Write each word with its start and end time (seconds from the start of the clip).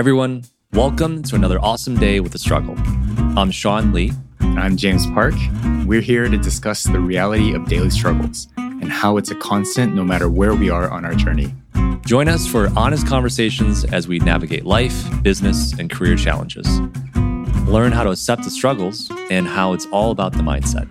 Everyone, 0.00 0.44
welcome 0.72 1.22
to 1.24 1.34
another 1.34 1.60
awesome 1.60 1.94
day 1.94 2.20
with 2.20 2.32
the 2.32 2.38
struggle. 2.38 2.74
I'm 3.38 3.50
Sean 3.50 3.92
Lee. 3.92 4.12
I'm 4.40 4.78
James 4.78 5.06
Park. 5.08 5.34
We're 5.84 6.00
here 6.00 6.26
to 6.26 6.38
discuss 6.38 6.84
the 6.84 6.98
reality 6.98 7.54
of 7.54 7.68
daily 7.68 7.90
struggles 7.90 8.48
and 8.56 8.90
how 8.90 9.18
it's 9.18 9.30
a 9.30 9.34
constant 9.34 9.94
no 9.94 10.02
matter 10.02 10.30
where 10.30 10.54
we 10.54 10.70
are 10.70 10.90
on 10.90 11.04
our 11.04 11.14
journey. 11.14 11.54
Join 12.06 12.28
us 12.28 12.46
for 12.46 12.70
honest 12.78 13.06
conversations 13.06 13.84
as 13.84 14.08
we 14.08 14.20
navigate 14.20 14.64
life, 14.64 15.04
business, 15.22 15.78
and 15.78 15.90
career 15.90 16.16
challenges. 16.16 16.80
Learn 17.68 17.92
how 17.92 18.02
to 18.02 18.10
accept 18.10 18.44
the 18.44 18.50
struggles 18.50 19.12
and 19.30 19.46
how 19.46 19.74
it's 19.74 19.84
all 19.92 20.12
about 20.12 20.32
the 20.32 20.38
mindset. 20.38 20.88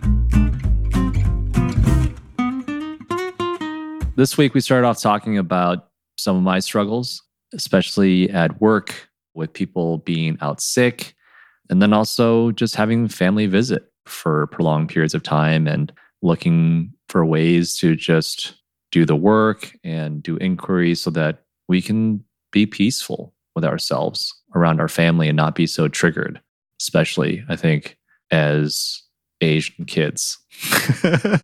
This 4.15 4.37
week, 4.37 4.53
we 4.53 4.61
started 4.61 4.85
off 4.85 5.01
talking 5.01 5.39
about 5.39 5.87
some 6.15 6.35
of 6.35 6.43
my 6.43 6.59
struggles, 6.59 7.23
especially 7.53 8.29
at 8.29 8.61
work 8.61 9.09
with 9.33 9.53
people 9.53 9.99
being 9.99 10.37
out 10.41 10.61
sick, 10.61 11.15
and 11.69 11.81
then 11.81 11.93
also 11.93 12.51
just 12.51 12.75
having 12.75 13.07
family 13.07 13.45
visit 13.45 13.83
for 14.05 14.47
prolonged 14.47 14.89
periods 14.89 15.13
of 15.13 15.23
time 15.23 15.67
and 15.67 15.91
looking 16.21 16.91
for 17.07 17.25
ways 17.25 17.77
to 17.77 17.95
just 17.95 18.55
do 18.91 19.05
the 19.05 19.15
work 19.15 19.71
and 19.83 20.23
do 20.23 20.37
inquiries 20.37 20.99
so 20.99 21.09
that 21.11 21.43
we 21.67 21.81
can 21.81 22.23
be 22.51 22.65
peaceful 22.65 23.33
with 23.55 23.63
ourselves 23.63 24.33
around 24.55 24.79
our 24.79 24.87
family 24.87 25.27
and 25.27 25.37
not 25.37 25.55
be 25.55 25.67
so 25.67 25.87
triggered, 25.87 26.41
especially, 26.81 27.43
I 27.47 27.55
think, 27.55 27.97
as 28.31 29.03
Asian 29.41 29.85
kids. 29.85 30.37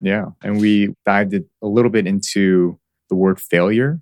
yeah. 0.00 0.26
And 0.42 0.60
we 0.60 0.94
dived 1.06 1.34
a 1.34 1.66
little 1.66 1.90
bit 1.90 2.06
into 2.06 2.78
the 3.08 3.14
word 3.14 3.40
failure 3.40 4.00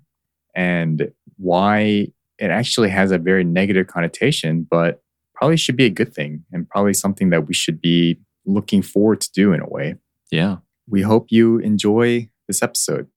and 0.55 1.11
why 1.37 2.07
it 2.39 2.49
actually 2.49 2.89
has 2.89 3.11
a 3.11 3.17
very 3.17 3.43
negative 3.43 3.87
connotation, 3.87 4.67
but 4.69 5.01
probably 5.33 5.57
should 5.57 5.77
be 5.77 5.85
a 5.85 5.89
good 5.89 6.13
thing 6.13 6.43
and 6.51 6.67
probably 6.67 6.93
something 6.93 7.29
that 7.29 7.47
we 7.47 7.53
should 7.53 7.79
be 7.79 8.19
looking 8.45 8.81
forward 8.81 9.21
to 9.21 9.31
do 9.31 9.53
in 9.53 9.61
a 9.61 9.67
way. 9.67 9.95
Yeah. 10.31 10.57
We 10.89 11.01
hope 11.01 11.27
you 11.29 11.59
enjoy 11.59 12.29
this 12.47 12.63
episode. 12.63 13.07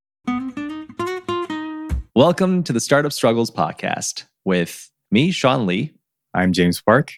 Welcome 2.14 2.62
to 2.64 2.72
the 2.72 2.80
Startup 2.80 3.12
Struggles 3.12 3.50
podcast 3.50 4.24
with 4.44 4.90
me, 5.10 5.30
Sean 5.30 5.66
Lee. 5.66 5.92
I'm 6.34 6.52
James 6.52 6.80
Park. 6.80 7.14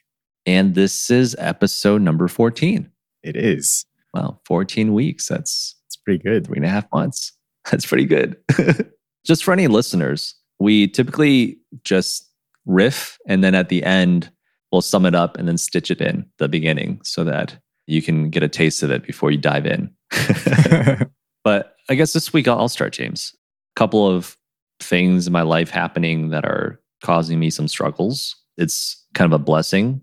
And 0.47 0.75
this 0.75 1.11
is 1.11 1.35
episode 1.39 2.03
number 2.03 2.29
14. 2.29 2.91
It 3.23 3.37
is. 3.37 3.87
Well, 4.15 4.41
14 4.47 4.93
weeks. 4.93 5.29
That's 5.29 5.77
it's 5.87 5.97
pretty 5.97 6.23
good. 6.23 6.47
Three 6.47 6.57
and 6.57 6.67
a 6.67 6.69
half 6.69 6.87
months. 6.93 7.33
That's 7.71 7.87
pretty 7.87 8.05
good. 8.05 8.37
just 9.25 9.45
for 9.45 9.53
any 9.53 9.67
listeners, 9.69 10.35
we 10.63 10.87
typically 10.87 11.59
just 11.83 12.31
riff 12.67 13.19
and 13.27 13.43
then 13.43 13.55
at 13.55 13.69
the 13.69 13.83
end, 13.83 14.31
we'll 14.71 14.81
sum 14.81 15.05
it 15.05 15.15
up 15.15 15.37
and 15.37 15.49
then 15.49 15.59
stitch 15.59 15.91
it 15.91 16.01
in 16.01 16.25
the 16.39 16.49
beginning 16.49 17.01
so 17.03 17.25
that 17.25 17.59
you 17.87 18.01
can 18.01 18.31
get 18.31 18.45
a 18.45 18.49
taste 18.49 18.83
of 18.83 18.91
it 18.91 19.05
before 19.05 19.31
you 19.33 19.39
dive 19.39 19.67
in. 19.67 19.93
but 21.45 21.75
I 21.91 21.97
guess 21.97 22.13
this 22.13 22.33
week 22.33 22.47
I'll 22.47 22.69
start, 22.69 22.93
James. 22.93 23.35
A 23.77 23.81
couple 23.81 24.07
of 24.07 24.37
things 24.79 25.27
in 25.27 25.33
my 25.33 25.43
life 25.43 25.69
happening 25.69 26.31
that 26.31 26.45
are 26.45 26.81
causing 27.03 27.41
me 27.41 27.51
some 27.51 27.67
struggles. 27.67 28.37
It's 28.57 29.05
kind 29.15 29.33
of 29.33 29.41
a 29.41 29.43
blessing, 29.43 30.01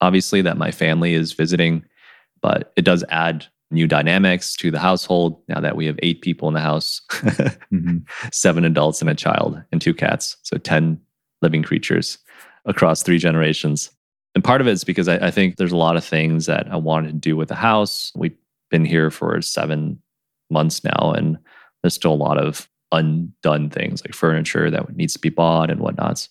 obviously, 0.00 0.42
that 0.42 0.58
my 0.58 0.72
family 0.72 1.14
is 1.14 1.34
visiting, 1.34 1.84
but 2.42 2.72
it 2.76 2.84
does 2.84 3.04
add 3.10 3.46
new 3.70 3.86
dynamics 3.86 4.56
to 4.56 4.70
the 4.70 4.78
household 4.78 5.40
now 5.48 5.60
that 5.60 5.76
we 5.76 5.86
have 5.86 5.98
eight 6.02 6.22
people 6.22 6.48
in 6.48 6.54
the 6.54 6.60
house 6.60 7.00
mm-hmm. 7.10 7.98
seven 8.32 8.64
adults 8.64 9.00
and 9.00 9.10
a 9.10 9.14
child 9.14 9.62
and 9.70 9.80
two 9.80 9.94
cats. 9.94 10.36
So 10.42 10.56
10 10.56 11.00
living 11.42 11.62
creatures 11.62 12.18
across 12.64 13.02
three 13.02 13.18
generations. 13.18 13.90
And 14.34 14.44
part 14.44 14.60
of 14.60 14.66
it 14.66 14.72
is 14.72 14.84
because 14.84 15.08
I, 15.08 15.16
I 15.26 15.30
think 15.30 15.56
there's 15.56 15.72
a 15.72 15.76
lot 15.76 15.96
of 15.96 16.04
things 16.04 16.46
that 16.46 16.70
I 16.70 16.76
wanted 16.76 17.08
to 17.08 17.18
do 17.18 17.36
with 17.36 17.48
the 17.48 17.54
house. 17.54 18.12
We've 18.14 18.36
been 18.70 18.84
here 18.84 19.10
for 19.10 19.40
seven 19.42 20.00
months 20.50 20.84
now, 20.84 21.12
and 21.16 21.38
there's 21.82 21.94
still 21.94 22.12
a 22.12 22.14
lot 22.14 22.38
of 22.38 22.68
undone 22.92 23.70
things 23.70 24.04
like 24.04 24.14
furniture 24.14 24.70
that 24.70 24.96
needs 24.96 25.12
to 25.14 25.18
be 25.18 25.28
bought 25.28 25.70
and 25.70 25.80
whatnots. 25.80 26.28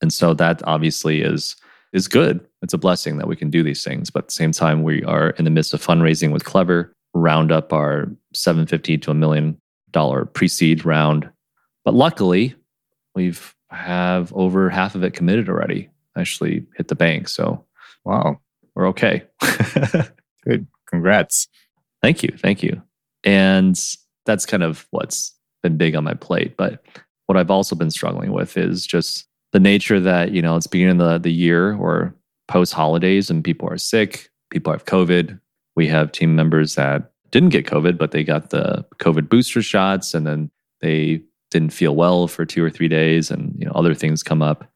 And 0.00 0.12
so 0.12 0.34
that 0.34 0.62
obviously 0.66 1.22
is 1.22 1.56
is 1.92 2.08
good. 2.08 2.46
It's 2.62 2.74
a 2.74 2.78
blessing 2.78 3.18
that 3.18 3.28
we 3.28 3.36
can 3.36 3.50
do 3.50 3.62
these 3.62 3.84
things. 3.84 4.10
But 4.10 4.24
at 4.24 4.28
the 4.28 4.34
same 4.34 4.52
time, 4.52 4.82
we 4.82 5.02
are 5.04 5.30
in 5.30 5.44
the 5.44 5.50
midst 5.50 5.74
of 5.74 5.84
fundraising 5.84 6.32
with 6.32 6.44
Clever, 6.44 6.92
round 7.14 7.50
up 7.50 7.72
our 7.72 8.08
750 8.34 8.98
to 8.98 9.10
a 9.10 9.14
million 9.14 9.58
dollar 9.90 10.24
pre-seed 10.26 10.84
round. 10.84 11.28
But 11.84 11.94
luckily, 11.94 12.54
we've 13.14 13.54
have 13.70 14.32
over 14.32 14.70
half 14.70 14.94
of 14.94 15.02
it 15.02 15.12
committed 15.12 15.48
already. 15.48 15.90
Actually 16.16 16.66
hit 16.76 16.88
the 16.88 16.94
bank. 16.94 17.28
So 17.28 17.64
wow. 18.04 18.40
We're 18.74 18.88
okay. 18.88 19.24
good. 20.44 20.66
Congrats. 20.86 21.48
Thank 22.00 22.22
you. 22.22 22.32
Thank 22.38 22.62
you. 22.62 22.80
And 23.24 23.76
that's 24.24 24.46
kind 24.46 24.62
of 24.62 24.86
what's 24.92 25.34
been 25.64 25.76
big 25.76 25.96
on 25.96 26.04
my 26.04 26.14
plate. 26.14 26.56
But 26.56 26.84
what 27.26 27.36
I've 27.36 27.50
also 27.50 27.74
been 27.74 27.90
struggling 27.90 28.32
with 28.32 28.56
is 28.56 28.86
just 28.86 29.26
the 29.52 29.60
nature 29.60 30.00
that, 30.00 30.32
you 30.32 30.42
know, 30.42 30.56
it's 30.56 30.66
beginning 30.66 31.00
of 31.00 31.12
the, 31.12 31.18
the 31.18 31.32
year 31.32 31.74
or 31.74 32.14
post 32.48 32.72
holidays 32.72 33.30
and 33.30 33.44
people 33.44 33.68
are 33.68 33.78
sick, 33.78 34.28
people 34.50 34.72
have 34.72 34.84
COVID. 34.84 35.40
We 35.76 35.86
have 35.88 36.12
team 36.12 36.34
members 36.34 36.74
that 36.74 37.12
didn't 37.30 37.50
get 37.50 37.66
COVID, 37.66 37.98
but 37.98 38.10
they 38.10 38.24
got 38.24 38.50
the 38.50 38.84
COVID 38.98 39.28
booster 39.28 39.62
shots 39.62 40.14
and 40.14 40.26
then 40.26 40.50
they 40.80 41.22
didn't 41.50 41.72
feel 41.72 41.94
well 41.94 42.28
for 42.28 42.44
two 42.44 42.64
or 42.64 42.70
three 42.70 42.88
days 42.88 43.30
and 43.30 43.54
you 43.58 43.64
know 43.64 43.72
other 43.72 43.94
things 43.94 44.22
come 44.22 44.42
up. 44.42 44.70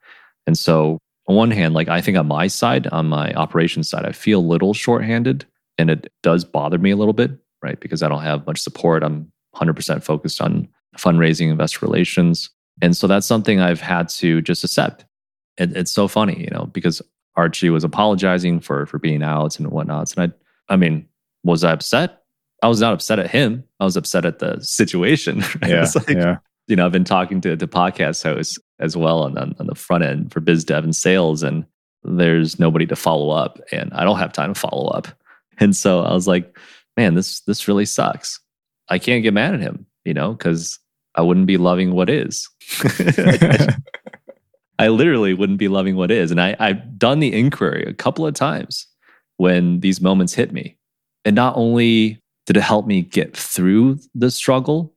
And 0.46 0.56
so 0.56 0.98
on 1.26 1.36
one 1.36 1.50
hand, 1.50 1.74
like 1.74 1.88
I 1.88 2.00
think 2.00 2.16
on 2.16 2.26
my 2.26 2.46
side, 2.46 2.86
on 2.88 3.08
my 3.08 3.32
operations 3.34 3.88
side, 3.88 4.04
I 4.04 4.12
feel 4.12 4.40
a 4.40 4.42
little 4.42 4.74
shorthanded 4.74 5.44
and 5.78 5.90
it 5.90 6.12
does 6.22 6.44
bother 6.44 6.78
me 6.78 6.90
a 6.90 6.96
little 6.96 7.12
bit, 7.12 7.32
right? 7.62 7.78
Because 7.78 8.02
I 8.02 8.08
don't 8.08 8.22
have 8.22 8.46
much 8.46 8.60
support. 8.60 9.02
I'm 9.02 9.30
100% 9.56 10.02
focused 10.02 10.40
on 10.40 10.68
fundraising, 10.96 11.50
investor 11.50 11.84
relations. 11.84 12.50
And 12.82 12.96
so 12.96 13.06
that's 13.06 13.26
something 13.26 13.60
I've 13.60 13.80
had 13.80 14.08
to 14.10 14.42
just 14.42 14.64
accept. 14.64 15.06
It, 15.56 15.74
it's 15.76 15.92
so 15.92 16.08
funny, 16.08 16.40
you 16.40 16.50
know, 16.50 16.66
because 16.66 17.00
Archie 17.36 17.70
was 17.70 17.84
apologizing 17.84 18.60
for 18.60 18.84
for 18.86 18.98
being 18.98 19.22
out 19.22 19.58
and 19.58 19.70
whatnot. 19.70 20.14
And 20.16 20.32
I, 20.68 20.74
I 20.74 20.76
mean, 20.76 21.06
was 21.44 21.64
I 21.64 21.72
upset? 21.72 22.22
I 22.62 22.68
was 22.68 22.80
not 22.80 22.92
upset 22.92 23.18
at 23.18 23.30
him. 23.30 23.64
I 23.80 23.84
was 23.84 23.96
upset 23.96 24.24
at 24.24 24.40
the 24.40 24.60
situation. 24.60 25.42
Right? 25.62 25.70
Yeah, 25.70 25.86
like, 25.94 26.08
yeah. 26.08 26.36
You 26.68 26.76
know, 26.76 26.86
I've 26.86 26.92
been 26.92 27.04
talking 27.04 27.40
to 27.40 27.56
the 27.56 27.66
podcast 27.66 28.22
hosts 28.22 28.58
as 28.78 28.96
well 28.96 29.22
on, 29.22 29.36
on, 29.36 29.54
on 29.58 29.66
the 29.66 29.74
front 29.74 30.04
end 30.04 30.32
for 30.32 30.40
biz 30.40 30.64
dev 30.64 30.84
and 30.84 30.94
sales, 30.94 31.42
and 31.42 31.64
there's 32.04 32.58
nobody 32.58 32.86
to 32.86 32.96
follow 32.96 33.30
up, 33.30 33.60
and 33.72 33.92
I 33.94 34.04
don't 34.04 34.18
have 34.18 34.32
time 34.32 34.54
to 34.54 34.60
follow 34.60 34.88
up. 34.88 35.08
And 35.58 35.76
so 35.76 36.00
I 36.00 36.14
was 36.14 36.26
like, 36.26 36.58
man, 36.96 37.14
this 37.14 37.40
this 37.40 37.68
really 37.68 37.84
sucks. 37.84 38.40
I 38.88 38.98
can't 38.98 39.22
get 39.22 39.34
mad 39.34 39.54
at 39.54 39.60
him, 39.60 39.86
you 40.04 40.14
know, 40.14 40.32
because 40.32 40.78
I 41.14 41.22
wouldn't 41.22 41.46
be 41.46 41.58
loving 41.58 41.92
what 41.92 42.08
is. 42.08 42.48
I 44.78 44.88
literally 44.88 45.34
wouldn't 45.34 45.58
be 45.58 45.68
loving 45.68 45.96
what 45.96 46.10
is. 46.10 46.30
And 46.30 46.40
I, 46.40 46.56
I've 46.58 46.98
done 46.98 47.20
the 47.20 47.32
inquiry 47.32 47.84
a 47.86 47.94
couple 47.94 48.26
of 48.26 48.34
times 48.34 48.86
when 49.36 49.80
these 49.80 50.00
moments 50.00 50.34
hit 50.34 50.52
me. 50.52 50.76
And 51.24 51.36
not 51.36 51.56
only 51.56 52.20
did 52.46 52.56
it 52.56 52.62
help 52.62 52.86
me 52.86 53.02
get 53.02 53.36
through 53.36 53.98
the 54.14 54.30
struggle, 54.30 54.94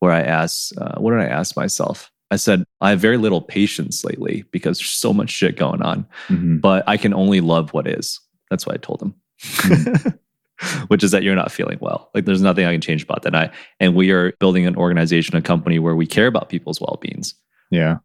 where 0.00 0.12
I 0.12 0.20
asked, 0.20 0.76
uh, 0.78 0.98
what 0.98 1.12
did 1.12 1.20
I 1.20 1.26
ask 1.26 1.56
myself? 1.56 2.10
I 2.30 2.36
said, 2.36 2.64
I 2.80 2.90
have 2.90 3.00
very 3.00 3.16
little 3.16 3.40
patience 3.40 4.04
lately 4.04 4.44
because 4.50 4.78
there's 4.78 4.90
so 4.90 5.12
much 5.12 5.30
shit 5.30 5.56
going 5.56 5.82
on, 5.82 6.06
mm-hmm. 6.28 6.58
but 6.58 6.84
I 6.86 6.96
can 6.96 7.14
only 7.14 7.40
love 7.40 7.72
what 7.72 7.86
is. 7.86 8.20
That's 8.50 8.66
what 8.66 8.74
I 8.74 8.78
told 8.78 9.02
him. 9.02 9.14
Mm-hmm. 9.40 10.08
which 10.88 11.02
is 11.02 11.10
that 11.10 11.22
you're 11.22 11.34
not 11.34 11.52
feeling 11.52 11.78
well. 11.80 12.10
Like 12.14 12.24
there's 12.24 12.42
nothing 12.42 12.64
I 12.64 12.72
can 12.72 12.80
change 12.80 13.02
about 13.02 13.22
that. 13.22 13.34
And 13.34 13.36
I 13.36 13.50
and 13.80 13.94
we 13.94 14.10
are 14.10 14.32
building 14.40 14.66
an 14.66 14.76
organization, 14.76 15.36
a 15.36 15.42
company 15.42 15.78
where 15.78 15.96
we 15.96 16.06
care 16.06 16.26
about 16.26 16.48
people's 16.48 16.80
well-beings. 16.80 17.34
Yeah. 17.70 17.98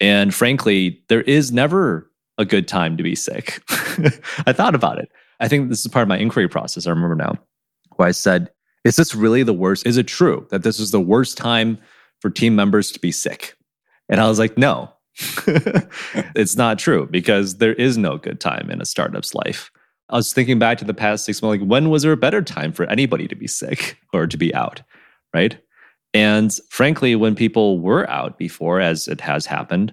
And 0.00 0.34
frankly, 0.34 1.02
there 1.08 1.22
is 1.22 1.50
never 1.50 2.10
a 2.38 2.44
good 2.44 2.68
time 2.68 2.96
to 2.96 3.02
be 3.02 3.14
sick. 3.14 3.62
I 4.46 4.52
thought 4.52 4.74
about 4.74 4.98
it. 4.98 5.10
I 5.40 5.48
think 5.48 5.68
this 5.68 5.80
is 5.80 5.88
part 5.88 6.02
of 6.02 6.08
my 6.08 6.18
inquiry 6.18 6.48
process. 6.48 6.86
I 6.86 6.90
remember 6.90 7.16
now 7.16 7.36
where 7.96 8.08
I 8.08 8.12
said, 8.12 8.50
is 8.84 8.96
this 8.96 9.14
really 9.14 9.42
the 9.42 9.52
worst? 9.52 9.86
Is 9.86 9.96
it 9.96 10.06
true 10.06 10.46
that 10.50 10.62
this 10.62 10.78
is 10.78 10.92
the 10.92 11.00
worst 11.00 11.36
time 11.36 11.78
for 12.20 12.30
team 12.30 12.54
members 12.54 12.92
to 12.92 13.00
be 13.00 13.10
sick? 13.10 13.56
And 14.08 14.20
I 14.20 14.28
was 14.28 14.38
like, 14.38 14.56
no, 14.56 14.92
it's 16.36 16.56
not 16.56 16.78
true 16.78 17.08
because 17.10 17.56
there 17.56 17.74
is 17.74 17.98
no 17.98 18.16
good 18.18 18.40
time 18.40 18.70
in 18.70 18.80
a 18.80 18.86
startup's 18.86 19.34
life. 19.34 19.70
I 20.10 20.16
was 20.16 20.32
thinking 20.32 20.58
back 20.58 20.78
to 20.78 20.84
the 20.84 20.94
past 20.94 21.24
six 21.24 21.42
months, 21.42 21.60
like 21.60 21.68
when 21.68 21.90
was 21.90 22.02
there 22.02 22.12
a 22.12 22.16
better 22.16 22.42
time 22.42 22.72
for 22.72 22.84
anybody 22.86 23.28
to 23.28 23.34
be 23.34 23.46
sick 23.46 23.98
or 24.12 24.26
to 24.26 24.36
be 24.36 24.54
out? 24.54 24.82
Right. 25.34 25.58
And 26.14 26.56
frankly, 26.70 27.14
when 27.14 27.34
people 27.34 27.80
were 27.80 28.08
out 28.08 28.38
before, 28.38 28.80
as 28.80 29.08
it 29.08 29.20
has 29.20 29.44
happened, 29.44 29.92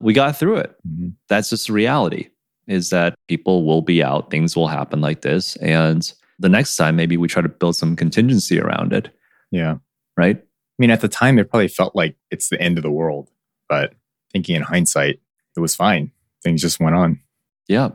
we 0.00 0.12
got 0.12 0.36
through 0.36 0.56
it. 0.56 0.76
Mm-hmm. 0.86 1.10
That's 1.28 1.50
just 1.50 1.68
the 1.68 1.72
reality 1.72 2.28
is 2.66 2.90
that 2.90 3.14
people 3.28 3.64
will 3.64 3.82
be 3.82 4.02
out, 4.02 4.30
things 4.30 4.56
will 4.56 4.68
happen 4.68 5.00
like 5.00 5.22
this. 5.22 5.56
And 5.56 6.10
the 6.38 6.48
next 6.48 6.76
time, 6.76 6.96
maybe 6.96 7.16
we 7.16 7.28
try 7.28 7.42
to 7.42 7.48
build 7.48 7.76
some 7.76 7.96
contingency 7.96 8.60
around 8.60 8.92
it. 8.92 9.14
Yeah. 9.50 9.76
Right. 10.16 10.36
I 10.38 10.76
mean, 10.78 10.90
at 10.90 11.00
the 11.00 11.08
time, 11.08 11.38
it 11.38 11.50
probably 11.50 11.68
felt 11.68 11.94
like 11.94 12.16
it's 12.30 12.48
the 12.48 12.60
end 12.60 12.78
of 12.78 12.82
the 12.82 12.90
world. 12.90 13.30
But 13.68 13.94
thinking 14.32 14.56
in 14.56 14.62
hindsight, 14.62 15.20
it 15.56 15.60
was 15.60 15.74
fine. 15.74 16.10
Things 16.42 16.60
just 16.60 16.80
went 16.80 16.96
on. 16.96 17.20
Yeah. 17.68 17.90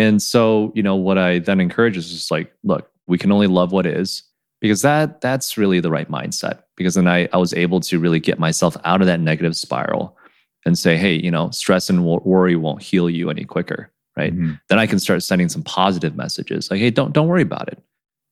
And 0.00 0.22
so, 0.22 0.72
you 0.74 0.82
know, 0.82 0.96
what 0.96 1.18
I 1.18 1.40
then 1.40 1.60
encourage 1.60 1.98
is 1.98 2.10
just 2.10 2.30
like, 2.30 2.50
look, 2.64 2.90
we 3.06 3.18
can 3.18 3.30
only 3.30 3.46
love 3.46 3.70
what 3.70 3.84
is 3.84 4.22
because 4.62 4.80
that 4.80 5.20
that's 5.20 5.58
really 5.58 5.78
the 5.78 5.90
right 5.90 6.10
mindset. 6.10 6.62
Because 6.74 6.94
then 6.94 7.06
I, 7.06 7.28
I 7.34 7.36
was 7.36 7.52
able 7.52 7.80
to 7.80 7.98
really 7.98 8.18
get 8.18 8.38
myself 8.38 8.78
out 8.84 9.02
of 9.02 9.06
that 9.08 9.20
negative 9.20 9.54
spiral 9.54 10.16
and 10.64 10.78
say, 10.78 10.96
hey, 10.96 11.12
you 11.12 11.30
know, 11.30 11.50
stress 11.50 11.90
and 11.90 12.06
worry 12.06 12.56
won't 12.56 12.82
heal 12.82 13.10
you 13.10 13.28
any 13.28 13.44
quicker. 13.44 13.92
Right. 14.16 14.32
Mm-hmm. 14.32 14.54
Then 14.70 14.78
I 14.78 14.86
can 14.86 14.98
start 14.98 15.22
sending 15.22 15.50
some 15.50 15.62
positive 15.62 16.16
messages 16.16 16.70
like, 16.70 16.80
hey, 16.80 16.90
don't 16.90 17.12
don't 17.12 17.28
worry 17.28 17.42
about 17.42 17.68
it. 17.68 17.82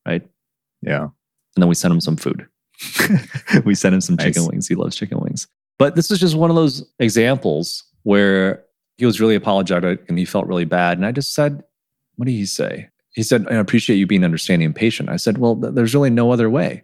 Right. 0.07 0.27
Yeah. 0.81 1.03
And 1.03 1.63
then 1.63 1.69
we 1.69 1.75
send 1.75 1.93
him 1.93 2.01
some 2.01 2.17
food. 2.17 2.47
we 3.67 3.75
sent 3.75 3.95
him 3.95 4.01
some 4.01 4.17
nice. 4.17 4.25
chicken 4.25 4.47
wings. 4.47 4.67
He 4.67 4.75
loves 4.75 4.97
chicken 4.97 5.21
wings. 5.21 5.47
But 5.79 5.97
this 5.97 6.11
is 6.11 6.19
just 6.19 6.35
one 6.35 6.49
of 6.49 6.57
those 6.57 6.91
examples 6.99 7.85
where 8.05 8.65
he 8.99 9.07
was 9.07 9.21
really 9.21 9.37
apologetic 9.37 10.05
and 10.09 10.19
he 10.19 10.25
felt 10.25 10.47
really 10.47 10.65
bad. 10.65 10.99
And 10.99 11.07
I 11.07 11.13
just 11.13 11.33
said, 11.33 11.63
What 12.17 12.27
did 12.27 12.33
he 12.33 12.45
say? 12.45 12.91
He 13.13 13.23
said, 13.23 13.47
I 13.49 13.55
appreciate 13.55 13.97
you 13.97 14.07
being 14.07 14.25
understanding 14.25 14.67
and 14.67 14.77
patient. 14.77 15.09
I 15.09 15.17
said, 15.17 15.39
Well, 15.39 15.57
th- 15.57 15.73
there's 15.75 15.95
really 15.95 16.11
no 16.11 16.33
other 16.33 16.51
way. 16.51 16.83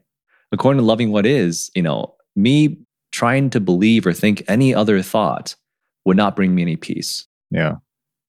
According 0.52 0.78
to 0.80 0.86
loving 0.86 1.10
what 1.10 1.26
is, 1.26 1.70
you 1.74 1.82
know, 1.82 2.14
me 2.36 2.78
trying 3.12 3.50
to 3.50 3.60
believe 3.60 4.06
or 4.06 4.12
think 4.12 4.42
any 4.48 4.74
other 4.74 5.02
thought 5.02 5.56
would 6.04 6.16
not 6.16 6.36
bring 6.36 6.54
me 6.54 6.62
any 6.62 6.76
peace. 6.76 7.26
Yeah. 7.50 7.76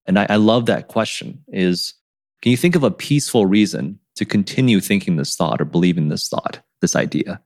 And 0.07 0.19
I, 0.19 0.27
I 0.29 0.35
love 0.35 0.65
that 0.65 0.87
question 0.87 1.43
is 1.47 1.93
can 2.41 2.51
you 2.51 2.57
think 2.57 2.75
of 2.75 2.83
a 2.83 2.91
peaceful 2.91 3.45
reason 3.45 3.99
to 4.15 4.25
continue 4.25 4.79
thinking 4.79 5.15
this 5.15 5.35
thought 5.35 5.61
or 5.61 5.65
believing 5.65 6.09
this 6.09 6.27
thought, 6.27 6.59
this 6.81 6.95
idea? 6.95 7.41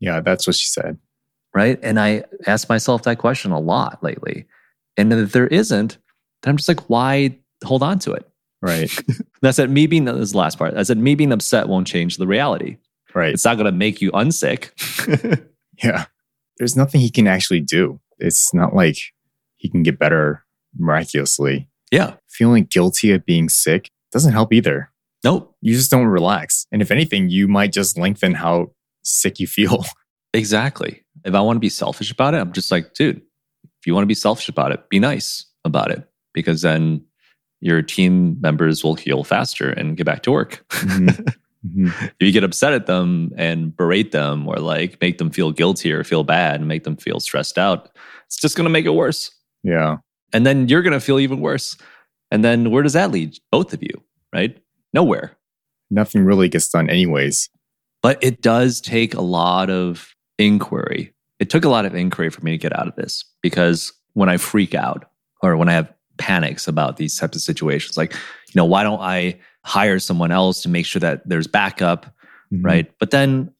Yeah, 0.00 0.20
that's 0.20 0.46
what 0.46 0.56
she 0.56 0.68
said. 0.68 0.98
Right. 1.54 1.78
And 1.82 1.98
I 1.98 2.24
ask 2.46 2.68
myself 2.68 3.02
that 3.02 3.18
question 3.18 3.52
a 3.52 3.60
lot 3.60 4.02
lately. 4.02 4.46
And 4.98 5.12
if 5.12 5.32
there 5.32 5.46
isn't, 5.46 5.96
then 6.42 6.50
I'm 6.50 6.56
just 6.56 6.68
like, 6.68 6.90
why 6.90 7.38
hold 7.64 7.82
on 7.82 7.98
to 8.00 8.12
it? 8.12 8.28
Right. 8.60 8.90
That's 9.42 9.56
that 9.56 9.70
me 9.70 9.86
being, 9.86 10.04
this 10.04 10.16
is 10.16 10.32
the 10.32 10.38
last 10.38 10.58
part. 10.58 10.76
I 10.76 10.82
said, 10.82 10.98
me 10.98 11.14
being 11.14 11.32
upset 11.32 11.68
won't 11.68 11.86
change 11.86 12.16
the 12.16 12.26
reality. 12.26 12.76
Right. 13.14 13.32
It's 13.32 13.44
not 13.44 13.54
going 13.54 13.66
to 13.66 13.72
make 13.72 14.02
you 14.02 14.10
unsick. 14.12 14.70
yeah. 15.82 16.06
There's 16.58 16.76
nothing 16.76 17.00
he 17.00 17.10
can 17.10 17.26
actually 17.26 17.60
do. 17.60 18.00
It's 18.18 18.52
not 18.52 18.74
like 18.74 18.98
he 19.56 19.68
can 19.68 19.82
get 19.82 19.98
better 19.98 20.44
miraculously. 20.76 21.68
Yeah. 21.90 22.14
Feeling 22.28 22.64
guilty 22.64 23.12
of 23.12 23.24
being 23.24 23.48
sick 23.48 23.90
doesn't 24.12 24.32
help 24.32 24.52
either. 24.52 24.90
Nope. 25.24 25.54
You 25.60 25.74
just 25.74 25.90
don't 25.90 26.06
relax. 26.06 26.66
And 26.72 26.82
if 26.82 26.90
anything, 26.90 27.30
you 27.30 27.48
might 27.48 27.72
just 27.72 27.96
lengthen 27.96 28.34
how 28.34 28.72
sick 29.02 29.40
you 29.40 29.46
feel. 29.46 29.84
Exactly. 30.34 31.02
If 31.24 31.34
I 31.34 31.40
want 31.40 31.56
to 31.56 31.60
be 31.60 31.70
selfish 31.70 32.12
about 32.12 32.34
it, 32.34 32.36
I'm 32.36 32.52
just 32.52 32.70
like, 32.70 32.92
dude, 32.92 33.22
if 33.80 33.86
you 33.86 33.94
want 33.94 34.02
to 34.02 34.08
be 34.08 34.14
selfish 34.14 34.48
about 34.48 34.72
it, 34.72 34.88
be 34.88 34.98
nice 34.98 35.46
about 35.64 35.90
it 35.90 36.08
because 36.32 36.62
then 36.62 37.04
your 37.60 37.82
team 37.82 38.40
members 38.40 38.84
will 38.84 38.94
heal 38.94 39.24
faster 39.24 39.70
and 39.70 39.96
get 39.96 40.06
back 40.06 40.22
to 40.22 40.30
work. 40.32 40.64
Mm-hmm. 40.70 41.24
Mm-hmm. 41.66 41.88
if 42.04 42.14
you 42.20 42.30
get 42.30 42.44
upset 42.44 42.72
at 42.72 42.86
them 42.86 43.32
and 43.36 43.76
berate 43.76 44.12
them 44.12 44.46
or 44.46 44.58
like 44.58 44.96
make 45.00 45.18
them 45.18 45.28
feel 45.28 45.50
guilty 45.50 45.92
or 45.92 46.04
feel 46.04 46.22
bad 46.22 46.60
and 46.60 46.68
make 46.68 46.84
them 46.84 46.96
feel 46.96 47.18
stressed 47.18 47.58
out, 47.58 47.90
it's 48.26 48.36
just 48.36 48.56
going 48.56 48.64
to 48.64 48.70
make 48.70 48.86
it 48.86 48.90
worse. 48.90 49.32
Yeah. 49.64 49.96
And 50.32 50.46
then 50.46 50.68
you're 50.68 50.82
going 50.82 50.92
to 50.92 51.00
feel 51.00 51.18
even 51.18 51.40
worse. 51.40 51.76
And 52.30 52.44
then 52.44 52.70
where 52.70 52.84
does 52.84 52.92
that 52.92 53.10
lead 53.10 53.36
both 53.50 53.72
of 53.72 53.82
you? 53.82 53.90
Right? 54.32 54.56
Nowhere. 54.94 55.36
Nothing 55.90 56.24
really 56.24 56.48
gets 56.48 56.68
done, 56.68 56.88
anyways. 56.88 57.50
But 58.02 58.22
it 58.22 58.40
does 58.40 58.80
take 58.80 59.14
a 59.14 59.20
lot 59.20 59.68
of 59.68 60.14
inquiry. 60.38 61.12
It 61.40 61.50
took 61.50 61.64
a 61.64 61.68
lot 61.68 61.86
of 61.86 61.94
inquiry 61.94 62.30
for 62.30 62.40
me 62.42 62.52
to 62.52 62.58
get 62.58 62.78
out 62.78 62.86
of 62.86 62.94
this 62.94 63.24
because 63.42 63.92
when 64.14 64.28
I 64.28 64.36
freak 64.36 64.74
out 64.74 65.10
or 65.42 65.56
when 65.56 65.68
I 65.68 65.72
have 65.72 65.92
panics 66.18 66.66
about 66.66 66.96
these 66.96 67.16
types 67.16 67.36
of 67.36 67.42
situations, 67.42 67.96
like, 67.96 68.12
you 68.12 68.52
know, 68.56 68.64
why 68.64 68.82
don't 68.82 69.00
I 69.00 69.38
hire 69.64 69.98
someone 69.98 70.32
else 70.32 70.62
to 70.62 70.68
make 70.68 70.86
sure 70.86 71.00
that 71.00 71.28
there's 71.28 71.46
backup, 71.46 72.06
mm-hmm. 72.52 72.64
right? 72.64 72.90
But 72.98 73.10
then 73.10 73.52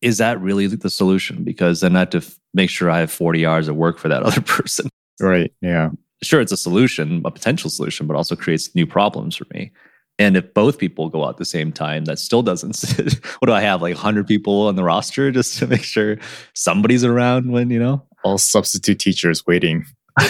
is 0.00 0.18
that 0.18 0.40
really 0.40 0.66
the 0.66 0.90
solution? 0.90 1.44
Because 1.44 1.80
then 1.80 1.96
I 1.96 2.00
have 2.00 2.10
to 2.10 2.18
f- 2.18 2.38
make 2.52 2.70
sure 2.70 2.90
I 2.90 3.00
have 3.00 3.10
40 3.10 3.46
hours 3.46 3.68
of 3.68 3.76
work 3.76 3.98
for 3.98 4.08
that 4.08 4.22
other 4.24 4.42
person. 4.42 4.88
Right. 5.20 5.52
Yeah. 5.62 5.90
Sure, 6.22 6.40
it's 6.40 6.52
a 6.52 6.56
solution, 6.56 7.22
a 7.24 7.30
potential 7.30 7.70
solution, 7.70 8.06
but 8.06 8.16
also 8.16 8.36
creates 8.36 8.74
new 8.74 8.86
problems 8.86 9.36
for 9.36 9.46
me. 9.52 9.72
And 10.18 10.36
if 10.36 10.54
both 10.54 10.78
people 10.78 11.08
go 11.08 11.24
out 11.24 11.30
at 11.30 11.36
the 11.38 11.44
same 11.44 11.72
time, 11.72 12.04
that 12.04 12.18
still 12.18 12.42
doesn't. 12.42 12.80
what 13.38 13.46
do 13.46 13.52
I 13.52 13.60
have? 13.60 13.82
Like 13.82 13.94
100 13.94 14.26
people 14.26 14.68
on 14.68 14.76
the 14.76 14.84
roster 14.84 15.30
just 15.32 15.58
to 15.58 15.66
make 15.66 15.82
sure 15.82 16.18
somebody's 16.54 17.04
around 17.04 17.50
when, 17.50 17.70
you 17.70 17.80
know? 17.80 18.06
All 18.24 18.38
substitute 18.38 18.98
teachers 18.98 19.46
waiting. 19.46 19.86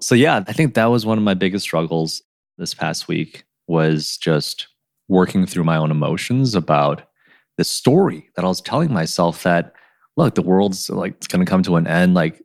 so, 0.00 0.14
yeah, 0.14 0.42
I 0.46 0.52
think 0.52 0.74
that 0.74 0.86
was 0.86 1.06
one 1.06 1.18
of 1.18 1.24
my 1.24 1.34
biggest 1.34 1.64
struggles 1.64 2.22
this 2.58 2.74
past 2.74 3.08
week 3.08 3.44
was 3.66 4.16
just 4.16 4.66
working 5.08 5.46
through 5.46 5.64
my 5.64 5.76
own 5.76 5.90
emotions 5.90 6.54
about 6.54 7.02
the 7.56 7.64
story 7.64 8.28
that 8.34 8.44
I 8.44 8.48
was 8.48 8.60
telling 8.60 8.92
myself 8.92 9.42
that, 9.42 9.74
look, 10.16 10.34
the 10.34 10.42
world's 10.42 10.88
like, 10.90 11.14
it's 11.16 11.28
going 11.28 11.44
to 11.44 11.50
come 11.50 11.62
to 11.64 11.76
an 11.76 11.86
end. 11.86 12.14
Like, 12.14 12.42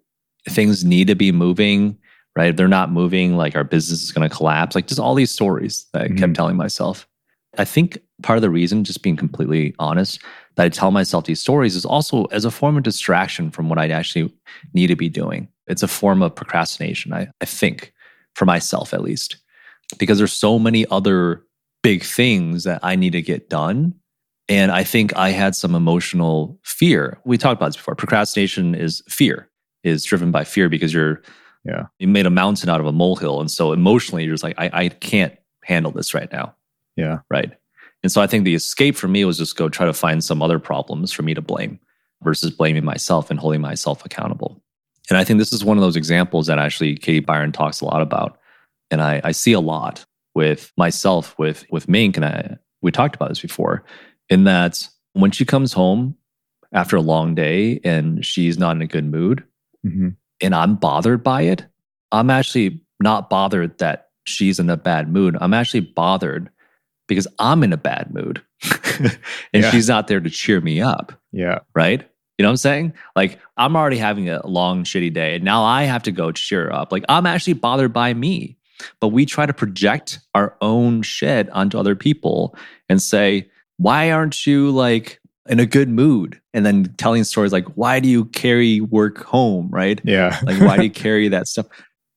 things 0.49 0.85
need 0.85 1.07
to 1.07 1.15
be 1.15 1.31
moving 1.31 1.97
right? 2.35 2.49
If 2.49 2.55
they're 2.55 2.67
not 2.67 2.91
moving, 2.91 3.37
like 3.37 3.55
our 3.55 3.63
business 3.63 4.03
is 4.03 4.11
going 4.11 4.27
to 4.29 4.35
collapse. 4.35 4.75
Like 4.75 4.87
just 4.87 4.99
all 4.99 5.15
these 5.15 5.31
stories 5.31 5.87
that 5.93 6.03
mm-hmm. 6.03 6.13
I 6.13 6.17
kept 6.17 6.21
mm-hmm. 6.21 6.33
telling 6.33 6.57
myself. 6.57 7.07
I 7.57 7.65
think 7.65 7.99
part 8.21 8.37
of 8.37 8.41
the 8.41 8.49
reason, 8.49 8.83
just 8.83 9.01
being 9.01 9.15
completely 9.15 9.73
honest, 9.79 10.21
that 10.55 10.65
I 10.65 10.69
tell 10.69 10.91
myself 10.91 11.25
these 11.25 11.41
stories 11.41 11.75
is 11.75 11.85
also 11.85 12.25
as 12.25 12.45
a 12.45 12.51
form 12.51 12.77
of 12.77 12.83
distraction 12.83 13.51
from 13.51 13.69
what 13.69 13.79
I 13.79 13.89
actually 13.89 14.33
need 14.73 14.87
to 14.87 14.95
be 14.95 15.09
doing. 15.09 15.47
It's 15.67 15.83
a 15.83 15.87
form 15.87 16.21
of 16.21 16.35
procrastination, 16.35 17.13
I, 17.13 17.27
I 17.41 17.45
think, 17.45 17.93
for 18.35 18.45
myself 18.45 18.93
at 18.93 19.01
least, 19.01 19.37
because 19.97 20.17
there's 20.17 20.33
so 20.33 20.59
many 20.59 20.85
other 20.87 21.43
big 21.83 22.03
things 22.03 22.63
that 22.63 22.79
I 22.83 22.95
need 22.95 23.11
to 23.11 23.21
get 23.21 23.49
done. 23.49 23.93
And 24.47 24.71
I 24.71 24.83
think 24.83 25.15
I 25.15 25.31
had 25.31 25.55
some 25.55 25.73
emotional 25.73 26.59
fear. 26.63 27.19
We 27.25 27.37
talked 27.37 27.59
about 27.59 27.67
this 27.67 27.77
before. 27.77 27.95
Procrastination 27.95 28.75
is 28.75 29.01
fear, 29.09 29.49
is 29.83 30.03
driven 30.03 30.31
by 30.31 30.43
fear 30.43 30.69
because 30.69 30.93
you're 30.93 31.21
yeah. 31.65 31.87
You 31.97 32.07
made 32.07 32.27
a 32.27 32.31
mountain 32.31 32.69
out 32.69 32.79
of 32.79 32.85
a 32.85 32.91
molehill. 32.91 33.41
And 33.41 33.49
so 33.49 33.73
emotionally, 33.73 34.23
you're 34.23 34.35
just 34.35 34.43
like, 34.43 34.53
I, 34.59 34.69
I 34.71 34.89
can't 34.89 35.35
handle 35.63 35.91
this 35.91 36.13
right 36.13 36.31
now. 36.31 36.55
Yeah. 36.95 37.19
Right. 37.29 37.53
And 38.05 38.11
so 38.11 38.21
I 38.21 38.27
think 38.27 38.45
the 38.45 38.53
escape 38.53 38.95
for 38.95 39.07
me 39.07 39.25
was 39.25 39.39
just 39.39 39.55
go 39.55 39.67
try 39.67 39.87
to 39.87 39.91
find 39.91 40.23
some 40.23 40.43
other 40.43 40.59
problems 40.59 41.11
for 41.11 41.23
me 41.23 41.33
to 41.33 41.41
blame 41.41 41.79
versus 42.21 42.51
blaming 42.51 42.85
myself 42.85 43.31
and 43.31 43.39
holding 43.39 43.61
myself 43.61 44.05
accountable. 44.05 44.61
And 45.09 45.17
I 45.17 45.23
think 45.23 45.39
this 45.39 45.51
is 45.51 45.65
one 45.65 45.75
of 45.75 45.81
those 45.81 45.95
examples 45.95 46.45
that 46.45 46.59
actually 46.59 46.97
Katie 46.97 47.19
Byron 47.19 47.51
talks 47.51 47.81
a 47.81 47.85
lot 47.85 48.03
about. 48.03 48.37
And 48.91 49.01
I, 49.01 49.21
I 49.23 49.31
see 49.31 49.53
a 49.53 49.59
lot 49.59 50.05
with 50.35 50.71
myself, 50.77 51.35
with 51.39 51.65
with 51.71 51.89
Mink, 51.89 52.15
and 52.15 52.27
I 52.27 52.59
we 52.83 52.91
talked 52.91 53.15
about 53.15 53.29
this 53.29 53.41
before, 53.41 53.83
in 54.29 54.43
that 54.43 54.87
when 55.13 55.31
she 55.31 55.43
comes 55.43 55.73
home 55.73 56.15
after 56.73 56.95
a 56.95 57.01
long 57.01 57.33
day 57.33 57.79
and 57.83 58.23
she's 58.23 58.59
not 58.59 58.75
in 58.75 58.83
a 58.83 58.87
good 58.87 59.05
mood, 59.05 59.43
mm-hmm 59.83 60.09
and 60.41 60.53
I'm 60.53 60.75
bothered 60.75 61.23
by 61.23 61.41
it, 61.43 61.65
I'm 62.11 62.29
actually 62.29 62.81
not 62.99 63.31
bothered 63.31 63.79
that 63.79 64.09
she's 64.25 64.59
in 64.59 64.69
a 64.69 64.77
bad 64.77 65.11
mood. 65.11 65.37
I'm 65.39 65.55
actually 65.55 65.79
bothered 65.79 66.51
because 67.07 67.27
I'm 67.39 67.63
in 67.63 67.73
a 67.73 67.77
bad 67.77 68.13
mood 68.13 68.41
and 68.99 69.17
yeah. 69.53 69.71
she's 69.71 69.87
not 69.87 70.07
there 70.07 70.19
to 70.19 70.29
cheer 70.29 70.61
me 70.61 70.81
up. 70.81 71.13
Yeah. 71.31 71.59
Right. 71.73 72.01
You 72.37 72.43
know 72.43 72.49
what 72.49 72.53
I'm 72.53 72.57
saying? 72.57 72.93
Like, 73.15 73.39
I'm 73.55 73.75
already 73.75 73.97
having 73.97 74.29
a 74.29 74.45
long, 74.45 74.83
shitty 74.83 75.13
day. 75.13 75.35
And 75.35 75.43
now 75.43 75.63
I 75.63 75.83
have 75.83 76.03
to 76.03 76.11
go 76.11 76.31
cheer 76.31 76.69
up. 76.69 76.91
Like, 76.91 77.05
I'm 77.07 77.25
actually 77.25 77.53
bothered 77.53 77.93
by 77.93 78.13
me. 78.13 78.57
But 78.99 79.09
we 79.09 79.25
try 79.25 79.45
to 79.45 79.53
project 79.53 80.19
our 80.33 80.57
own 80.59 81.01
shit 81.01 81.49
onto 81.51 81.77
other 81.77 81.95
people 81.95 82.57
and 82.89 83.01
say, 83.01 83.49
why 83.77 84.11
aren't 84.11 84.45
you 84.45 84.69
like 84.71 85.21
in 85.47 85.59
a 85.59 85.65
good 85.65 85.89
mood 85.89 86.41
and 86.53 86.65
then 86.65 86.93
telling 86.97 87.23
stories 87.23 87.53
like 87.53 87.65
why 87.75 87.99
do 87.99 88.09
you 88.09 88.25
carry 88.25 88.81
work 88.81 89.23
home 89.23 89.69
right 89.69 90.01
yeah 90.03 90.39
like 90.43 90.59
why 90.59 90.75
do 90.75 90.83
you 90.83 90.89
carry 90.91 91.27
that 91.27 91.47
stuff 91.47 91.67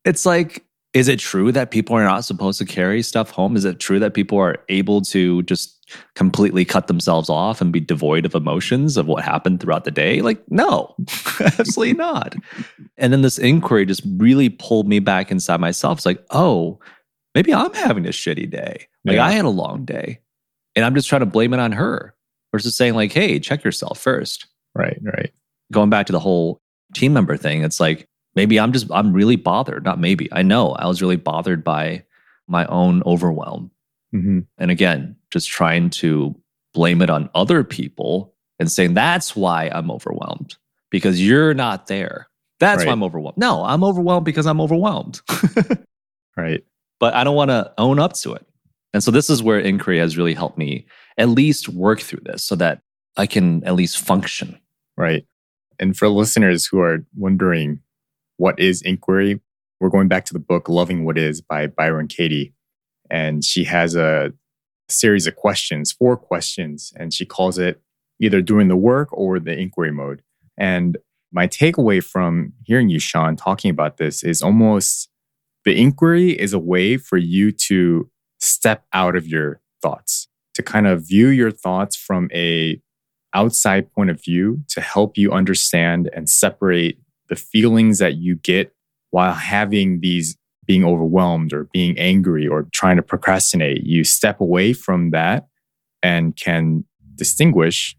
it's 0.04 0.24
like 0.24 0.64
is 0.98 1.08
it 1.08 1.18
true 1.18 1.52
that 1.52 1.70
people 1.70 1.96
are 1.96 2.04
not 2.04 2.24
supposed 2.24 2.58
to 2.58 2.64
carry 2.64 3.02
stuff 3.02 3.30
home 3.30 3.56
is 3.56 3.64
it 3.64 3.78
true 3.78 3.98
that 3.98 4.14
people 4.14 4.38
are 4.38 4.56
able 4.68 5.00
to 5.00 5.42
just 5.44 5.74
completely 6.14 6.64
cut 6.64 6.86
themselves 6.86 7.30
off 7.30 7.60
and 7.60 7.72
be 7.72 7.80
devoid 7.80 8.26
of 8.26 8.34
emotions 8.34 8.96
of 8.96 9.06
what 9.06 9.24
happened 9.24 9.60
throughout 9.60 9.84
the 9.84 9.90
day 9.90 10.20
like 10.20 10.42
no 10.50 10.94
absolutely 11.40 11.94
not 11.94 12.34
and 12.96 13.12
then 13.12 13.22
this 13.22 13.38
inquiry 13.38 13.86
just 13.86 14.02
really 14.16 14.48
pulled 14.48 14.88
me 14.88 14.98
back 14.98 15.30
inside 15.30 15.60
myself 15.60 15.98
it's 15.98 16.06
like 16.06 16.22
oh 16.30 16.78
maybe 17.34 17.54
i'm 17.54 17.72
having 17.74 18.06
a 18.06 18.10
shitty 18.10 18.50
day 18.50 18.86
like 19.04 19.16
yeah. 19.16 19.24
i 19.24 19.30
had 19.30 19.44
a 19.44 19.50
long 19.50 19.84
day 19.84 20.20
and 20.76 20.84
i'm 20.84 20.94
just 20.94 21.08
trying 21.08 21.20
to 21.20 21.26
blame 21.26 21.54
it 21.54 21.60
on 21.60 21.72
her 21.72 22.14
versus 22.52 22.76
saying 22.76 22.94
like, 22.94 23.12
hey, 23.12 23.38
check 23.38 23.64
yourself 23.64 23.98
first. 23.98 24.46
Right, 24.74 24.98
right. 25.02 25.32
Going 25.72 25.90
back 25.90 26.06
to 26.06 26.12
the 26.12 26.20
whole 26.20 26.60
team 26.94 27.12
member 27.12 27.36
thing, 27.36 27.62
it's 27.62 27.80
like 27.80 28.08
maybe 28.38 28.60
I'm 28.60 28.72
just 28.72 28.86
I'm 28.92 29.12
really 29.12 29.34
bothered. 29.36 29.84
Not 29.84 29.98
maybe. 29.98 30.28
I 30.32 30.42
know 30.42 30.70
I 30.72 30.86
was 30.86 31.02
really 31.02 31.16
bothered 31.16 31.64
by 31.64 32.04
my 32.46 32.64
own 32.66 33.02
overwhelm. 33.04 33.72
Mm-hmm. 34.14 34.40
And 34.58 34.70
again, 34.70 35.16
just 35.32 35.48
trying 35.48 35.90
to 36.02 36.34
blame 36.72 37.02
it 37.02 37.10
on 37.10 37.28
other 37.34 37.64
people 37.64 38.32
and 38.60 38.70
saying 38.70 38.94
that's 38.94 39.34
why 39.34 39.70
I'm 39.74 39.90
overwhelmed 39.90 40.56
because 40.90 41.20
you're 41.20 41.52
not 41.52 41.88
there. 41.88 42.28
That's 42.60 42.78
Right. 42.78 42.86
why 42.86 42.92
I'm 42.92 43.02
overwhelmed. 43.02 43.38
No, 43.38 43.64
I'm 43.64 43.82
overwhelmed 43.84 44.24
because 44.24 44.46
I'm 44.46 44.60
overwhelmed. 44.60 45.20
Right. 46.36 46.62
but 47.00 47.14
I 47.14 47.24
don't 47.24 47.34
want 47.34 47.50
to 47.50 47.72
own 47.78 47.98
up 47.98 48.12
to 48.22 48.32
it. 48.34 48.46
And 48.94 49.02
so 49.02 49.10
this 49.10 49.28
is 49.28 49.42
where 49.42 49.58
inquiry 49.58 49.98
has 49.98 50.16
really 50.16 50.34
helped 50.34 50.56
me 50.56 50.86
at 51.16 51.28
least 51.28 51.68
work 51.68 52.00
through 52.00 52.22
this 52.24 52.44
so 52.44 52.54
that 52.56 52.80
I 53.16 53.26
can 53.26 53.64
at 53.64 53.74
least 53.74 53.98
function. 53.98 54.56
Right. 54.96 55.26
And 55.80 55.96
for 55.96 56.08
listeners 56.08 56.66
who 56.66 56.78
are 56.80 57.04
wondering 57.16 57.80
what 58.38 58.58
is 58.58 58.80
inquiry, 58.82 59.40
we're 59.80 59.90
going 59.90 60.08
back 60.08 60.24
to 60.24 60.32
the 60.32 60.40
book 60.40 60.68
Loving 60.68 61.04
What 61.04 61.18
Is 61.18 61.40
by 61.40 61.66
Byron 61.66 62.08
Katie. 62.08 62.54
And 63.10 63.44
she 63.44 63.64
has 63.64 63.94
a 63.94 64.32
series 64.88 65.26
of 65.26 65.36
questions, 65.36 65.92
four 65.92 66.16
questions, 66.16 66.92
and 66.96 67.12
she 67.12 67.26
calls 67.26 67.58
it 67.58 67.80
either 68.20 68.40
doing 68.40 68.68
the 68.68 68.76
work 68.76 69.08
or 69.12 69.38
the 69.38 69.56
inquiry 69.56 69.92
mode. 69.92 70.22
And 70.56 70.96
my 71.32 71.46
takeaway 71.46 72.02
from 72.02 72.54
hearing 72.64 72.88
you, 72.88 72.98
Sean, 72.98 73.36
talking 73.36 73.70
about 73.70 73.98
this 73.98 74.22
is 74.22 74.42
almost 74.42 75.10
the 75.64 75.78
inquiry 75.78 76.30
is 76.30 76.52
a 76.52 76.58
way 76.58 76.96
for 76.96 77.18
you 77.18 77.52
to 77.52 78.10
step 78.40 78.84
out 78.92 79.14
of 79.14 79.26
your 79.26 79.60
thoughts, 79.82 80.28
to 80.54 80.62
kind 80.62 80.86
of 80.86 81.06
view 81.06 81.28
your 81.28 81.50
thoughts 81.50 81.96
from 81.96 82.28
a 82.32 82.80
outside 83.34 83.92
point 83.92 84.10
of 84.10 84.22
view 84.22 84.62
to 84.68 84.80
help 84.80 85.18
you 85.18 85.32
understand 85.32 86.08
and 86.14 86.30
separate 86.30 86.98
the 87.28 87.36
feelings 87.36 87.98
that 87.98 88.16
you 88.16 88.36
get 88.36 88.74
while 89.10 89.32
having 89.34 90.00
these 90.00 90.36
being 90.66 90.84
overwhelmed 90.84 91.52
or 91.52 91.64
being 91.72 91.98
angry 91.98 92.46
or 92.46 92.68
trying 92.72 92.96
to 92.96 93.02
procrastinate. 93.02 93.84
You 93.84 94.04
step 94.04 94.40
away 94.40 94.72
from 94.74 95.10
that 95.10 95.48
and 96.02 96.36
can 96.36 96.84
distinguish 97.14 97.96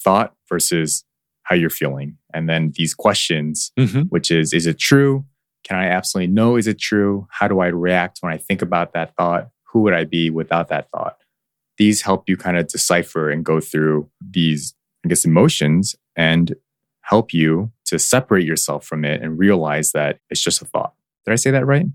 thought 0.00 0.34
versus 0.48 1.04
how 1.44 1.56
you're 1.56 1.70
feeling. 1.70 2.16
And 2.34 2.48
then 2.48 2.72
these 2.76 2.94
questions, 2.94 3.72
Mm-hmm. 3.78 4.02
which 4.02 4.30
is, 4.30 4.52
is 4.52 4.66
it 4.66 4.78
true? 4.78 5.24
Can 5.64 5.76
I 5.78 5.86
absolutely 5.86 6.32
know 6.32 6.56
is 6.56 6.66
it 6.66 6.78
true? 6.78 7.26
How 7.30 7.48
do 7.48 7.60
I 7.60 7.66
react 7.68 8.18
when 8.20 8.32
I 8.32 8.36
think 8.36 8.62
about 8.62 8.92
that 8.92 9.14
thought? 9.16 9.48
Who 9.72 9.80
would 9.82 9.94
I 9.94 10.04
be 10.04 10.30
without 10.30 10.68
that 10.68 10.90
thought? 10.90 11.16
These 11.78 12.02
help 12.02 12.28
you 12.28 12.36
kind 12.36 12.56
of 12.58 12.68
decipher 12.68 13.30
and 13.30 13.44
go 13.44 13.60
through 13.60 14.10
these, 14.20 14.74
I 15.04 15.08
guess, 15.08 15.24
emotions 15.24 15.96
and 16.16 16.54
help 17.02 17.32
you 17.32 17.72
to 17.90 17.98
separate 17.98 18.46
yourself 18.46 18.84
from 18.84 19.04
it 19.04 19.22
and 19.22 19.38
realize 19.38 19.92
that 19.92 20.18
it's 20.30 20.40
just 20.40 20.62
a 20.62 20.64
thought. 20.64 20.94
Did 21.24 21.32
I 21.32 21.36
say 21.36 21.50
that 21.50 21.66
right? 21.66 21.86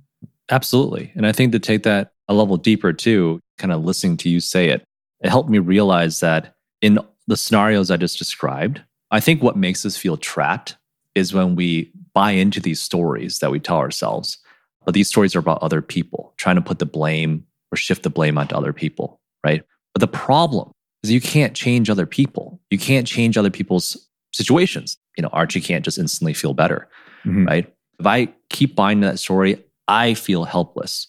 Absolutely. 0.49 1.11
And 1.15 1.25
I 1.25 1.31
think 1.31 1.51
to 1.51 1.59
take 1.59 1.83
that 1.83 2.11
a 2.27 2.33
level 2.33 2.57
deeper 2.57 2.93
too, 2.93 3.39
kind 3.57 3.73
of 3.73 3.83
listening 3.83 4.17
to 4.17 4.29
you 4.29 4.39
say 4.39 4.69
it, 4.69 4.83
it 5.21 5.29
helped 5.29 5.49
me 5.49 5.59
realize 5.59 6.19
that 6.19 6.55
in 6.81 6.99
the 7.27 7.37
scenarios 7.37 7.89
I 7.89 7.97
just 7.97 8.19
described, 8.19 8.81
I 9.11 9.19
think 9.19 9.41
what 9.41 9.57
makes 9.57 9.85
us 9.85 9.97
feel 9.97 10.17
trapped 10.17 10.75
is 11.15 11.33
when 11.33 11.55
we 11.55 11.91
buy 12.13 12.31
into 12.31 12.59
these 12.59 12.81
stories 12.81 13.39
that 13.39 13.51
we 13.51 13.59
tell 13.59 13.77
ourselves. 13.77 14.37
But 14.83 14.93
these 14.93 15.07
stories 15.07 15.35
are 15.35 15.39
about 15.39 15.63
other 15.63 15.81
people, 15.81 16.33
trying 16.37 16.57
to 16.57 16.61
put 16.61 16.79
the 16.79 16.85
blame 16.85 17.45
or 17.71 17.77
shift 17.77 18.03
the 18.03 18.09
blame 18.09 18.37
onto 18.37 18.55
other 18.55 18.73
people, 18.73 19.19
right? 19.43 19.63
But 19.93 20.01
the 20.01 20.07
problem 20.07 20.71
is 21.03 21.11
you 21.11 21.21
can't 21.21 21.55
change 21.55 21.89
other 21.89 22.05
people. 22.05 22.59
You 22.69 22.77
can't 22.77 23.07
change 23.07 23.37
other 23.37 23.49
people's 23.49 24.09
situations. 24.33 24.97
You 25.17 25.21
know, 25.23 25.29
Archie 25.31 25.61
can't 25.61 25.85
just 25.85 25.97
instantly 25.97 26.33
feel 26.33 26.53
better, 26.53 26.87
Mhm. 27.25 27.47
right? 27.47 27.73
If 27.99 28.05
I 28.05 28.27
keep 28.49 28.75
buying 28.75 28.99
that 29.01 29.19
story, 29.19 29.63
I 29.87 30.13
feel 30.13 30.43
helpless 30.45 31.07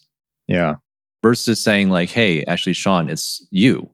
Yeah. 0.49 0.77
versus 1.23 1.61
saying 1.61 1.91
like, 1.91 2.11
"Hey, 2.11 2.45
actually, 2.45 2.75
Sean, 2.75 3.09
it's 3.09 3.45
you," 3.51 3.91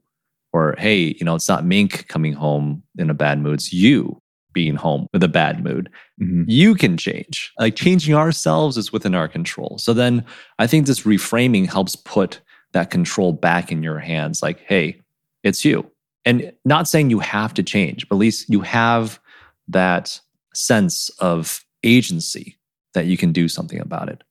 or 0.51 0.75
"Hey, 0.77 1.15
you 1.19 1.25
know, 1.25 1.35
it's 1.35 1.49
not 1.49 1.65
Mink 1.65 2.07
coming 2.07 2.33
home 2.33 2.83
in 2.97 3.09
a 3.09 3.13
bad 3.15 3.39
mood; 3.39 3.55
it's 3.55 3.73
you 3.73 4.19
being 4.53 4.75
home 4.75 5.07
with 5.13 5.23
a 5.23 5.27
bad 5.27 5.63
mood." 5.63 5.89
Mhm. 6.21 6.45
You 6.47 6.75
can 6.75 6.95
change. 6.97 7.51
Like 7.57 7.75
changing 7.75 8.13
ourselves 8.13 8.77
is 8.77 8.93
within 8.93 9.15
our 9.15 9.27
control. 9.27 9.77
So 9.79 9.93
then, 9.93 10.23
I 10.59 10.67
think 10.67 10.85
this 10.85 11.01
reframing 11.01 11.67
helps 11.71 11.95
put 11.95 12.39
that 12.73 12.91
control 12.91 13.33
back 13.33 13.71
in 13.71 13.81
your 13.81 13.99
hands. 13.99 14.43
Like, 14.43 14.59
"Hey, 14.67 14.97
it's 15.43 15.65
you," 15.65 15.89
and 16.25 16.51
not 16.65 16.87
saying 16.87 17.09
you 17.09 17.19
have 17.19 17.53
to 17.55 17.63
change, 17.63 18.07
but 18.07 18.15
at 18.17 18.19
least 18.19 18.47
you 18.49 18.61
have 18.61 19.19
that 19.67 20.19
sense 20.53 21.09
of 21.19 21.63
agency 21.83 22.57
that 22.93 23.05
you 23.05 23.17
can 23.17 23.31
do 23.31 23.47
something 23.47 23.79
about 23.79 24.09
it. 24.09 24.23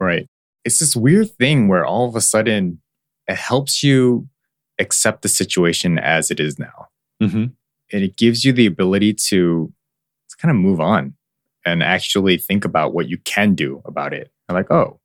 Right. 0.00 0.28
It's 0.64 0.78
this 0.78 0.96
weird 0.96 1.30
thing 1.36 1.68
where 1.68 1.84
all 1.84 2.08
of 2.08 2.16
a 2.16 2.20
sudden 2.20 2.80
it 3.28 3.36
helps 3.36 3.82
you 3.82 4.28
accept 4.78 5.22
the 5.22 5.28
situation 5.28 5.98
as 5.98 6.30
it 6.30 6.40
is 6.40 6.58
now. 6.58 6.88
Mm-hmm. 7.22 7.46
And 7.92 8.04
it 8.04 8.16
gives 8.16 8.44
you 8.44 8.52
the 8.52 8.66
ability 8.66 9.14
to, 9.14 9.72
to 10.28 10.36
kind 10.36 10.50
of 10.50 10.56
move 10.56 10.80
on 10.80 11.14
and 11.64 11.82
actually 11.82 12.38
think 12.38 12.64
about 12.64 12.94
what 12.94 13.08
you 13.08 13.18
can 13.18 13.54
do 13.54 13.82
about 13.84 14.12
it. 14.12 14.30
And 14.48 14.56
like, 14.56 14.70
oh, 14.70 15.00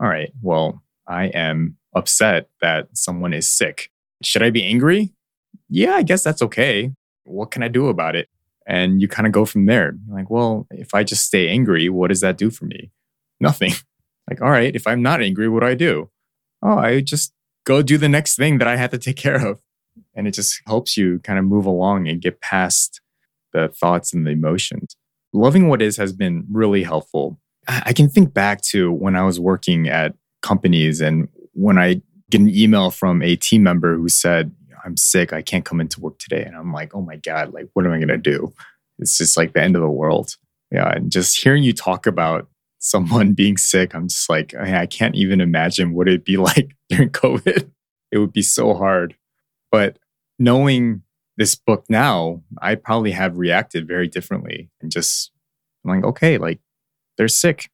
all 0.00 0.08
right, 0.08 0.32
well, 0.42 0.82
I 1.06 1.26
am 1.26 1.76
upset 1.94 2.48
that 2.60 2.88
someone 2.94 3.34
is 3.34 3.48
sick. 3.48 3.90
Should 4.22 4.42
I 4.42 4.50
be 4.50 4.64
angry? 4.64 5.12
Yeah, 5.68 5.92
I 5.92 6.02
guess 6.02 6.22
that's 6.22 6.42
okay. 6.42 6.92
What 7.24 7.50
can 7.50 7.62
I 7.62 7.68
do 7.68 7.88
about 7.88 8.16
it? 8.16 8.28
And 8.66 9.00
you 9.00 9.08
kind 9.08 9.26
of 9.26 9.32
go 9.32 9.44
from 9.44 9.66
there. 9.66 9.94
You're 10.06 10.16
like, 10.16 10.30
well, 10.30 10.66
if 10.70 10.94
I 10.94 11.02
just 11.02 11.24
stay 11.24 11.48
angry, 11.48 11.88
what 11.88 12.08
does 12.08 12.20
that 12.20 12.38
do 12.38 12.50
for 12.50 12.66
me? 12.66 12.90
Nothing. 13.40 13.72
Like, 14.28 14.42
all 14.42 14.50
right, 14.50 14.76
if 14.76 14.86
I'm 14.86 15.02
not 15.02 15.20
angry, 15.20 15.48
what 15.48 15.60
do 15.60 15.66
I 15.66 15.74
do? 15.74 16.08
Oh, 16.62 16.78
I 16.78 17.00
just 17.00 17.32
go 17.64 17.82
do 17.82 17.98
the 17.98 18.08
next 18.08 18.36
thing 18.36 18.58
that 18.58 18.68
I 18.68 18.76
have 18.76 18.92
to 18.92 18.98
take 18.98 19.16
care 19.16 19.44
of. 19.44 19.60
And 20.14 20.28
it 20.28 20.34
just 20.34 20.60
helps 20.68 20.96
you 20.96 21.18
kind 21.24 21.36
of 21.36 21.44
move 21.44 21.66
along 21.66 22.06
and 22.06 22.20
get 22.20 22.40
past 22.40 23.00
the 23.52 23.68
thoughts 23.68 24.12
and 24.12 24.24
the 24.24 24.30
emotions. 24.30 24.94
Loving 25.32 25.68
what 25.68 25.82
is 25.82 25.96
has 25.96 26.12
been 26.12 26.44
really 26.48 26.84
helpful. 26.84 27.40
I 27.66 27.82
I 27.86 27.92
can 27.92 28.08
think 28.08 28.32
back 28.32 28.62
to 28.70 28.92
when 28.92 29.16
I 29.16 29.24
was 29.24 29.40
working 29.40 29.88
at 29.88 30.14
companies 30.42 31.00
and 31.00 31.28
when 31.52 31.76
I 31.76 32.00
get 32.30 32.40
an 32.40 32.50
email 32.50 32.90
from 32.90 33.22
a 33.22 33.36
team 33.36 33.62
member 33.62 33.96
who 33.96 34.08
said, 34.08 34.52
I'm 34.84 34.96
sick, 34.96 35.32
I 35.32 35.42
can't 35.42 35.64
come 35.64 35.80
into 35.80 36.00
work 36.00 36.18
today. 36.18 36.42
And 36.44 36.56
I'm 36.56 36.72
like, 36.72 36.94
oh 36.94 37.02
my 37.02 37.16
God, 37.16 37.52
like, 37.52 37.68
what 37.74 37.86
am 37.86 37.92
I 37.92 37.98
going 37.98 38.08
to 38.08 38.18
do? 38.18 38.52
It's 38.98 39.18
just 39.18 39.36
like 39.36 39.52
the 39.52 39.62
end 39.62 39.76
of 39.76 39.82
the 39.82 39.90
world. 39.90 40.36
Yeah. 40.70 40.90
And 40.90 41.10
just 41.10 41.42
hearing 41.42 41.62
you 41.62 41.72
talk 41.72 42.06
about 42.06 42.48
someone 42.78 43.34
being 43.34 43.56
sick, 43.56 43.94
I'm 43.94 44.08
just 44.08 44.28
like, 44.28 44.54
I 44.54 44.82
I 44.82 44.86
can't 44.86 45.14
even 45.14 45.40
imagine 45.40 45.94
what 45.94 46.08
it'd 46.08 46.24
be 46.24 46.36
like 46.48 46.76
during 46.88 47.10
COVID. 47.10 47.70
It 48.12 48.18
would 48.18 48.32
be 48.32 48.42
so 48.42 48.74
hard. 48.74 49.16
But 49.70 49.98
knowing 50.38 51.02
this 51.36 51.54
book 51.54 51.84
now, 51.88 52.42
I 52.60 52.74
probably 52.74 53.12
have 53.12 53.38
reacted 53.38 53.86
very 53.86 54.08
differently 54.08 54.70
and 54.80 54.90
just, 54.90 55.30
I'm 55.84 55.90
like, 55.94 56.04
okay, 56.04 56.38
like 56.38 56.60
they're 57.16 57.28
sick. 57.28 57.70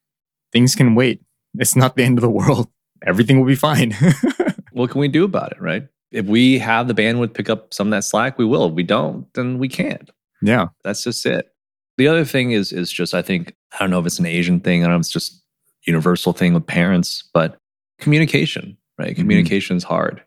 Things 0.53 0.75
can 0.75 0.95
wait. 0.95 1.23
It's 1.59 1.77
not 1.77 1.97
the 1.97 2.05
end 2.05 2.19
of 2.19 2.23
the 2.23 2.31
world. 2.31 2.69
Everything 3.05 3.39
will 3.39 3.47
be 3.47 3.57
fine. 3.57 3.95
what 4.73 4.91
can 4.91 5.01
we 5.01 5.09
do 5.09 5.25
about 5.25 5.53
it, 5.53 5.61
right? 5.61 5.89
If 6.13 6.27
we 6.27 6.59
have 6.59 6.89
the 6.89 6.95
bandwidth 6.95 7.35
pick 7.35 7.51
up 7.51 7.75
some 7.75 7.89
of 7.89 7.91
that 7.91 8.05
slack, 8.05 8.39
we 8.39 8.45
will. 8.45 8.67
If 8.67 8.73
we 8.75 8.83
don't, 8.83 9.33
then 9.35 9.59
we 9.59 9.69
can't. 9.69 10.11
yeah. 10.43 10.67
That's 10.85 11.03
just 11.03 11.27
it. 11.27 11.53
The 11.99 12.09
other 12.09 12.25
thing 12.25 12.53
is 12.53 12.73
is 12.73 12.93
just 12.93 13.15
I 13.15 13.23
think 13.23 13.55
I 13.73 13.79
don't 13.79 13.91
know 13.91 13.99
if 14.01 14.07
it's 14.07 14.19
an 14.19 14.27
Asian 14.27 14.61
thing, 14.61 14.83
I 14.83 14.87
don't 14.87 14.93
know 14.93 14.97
if 14.97 15.01
it's 15.01 15.11
just 15.11 15.43
universal 15.87 16.33
thing 16.33 16.53
with 16.55 16.67
parents, 16.67 17.29
but 17.33 17.57
communication, 17.99 18.77
right? 18.99 19.13
Mhm. 19.15 19.17
Communication 19.17 19.77
is 19.77 19.85
hard, 19.85 20.23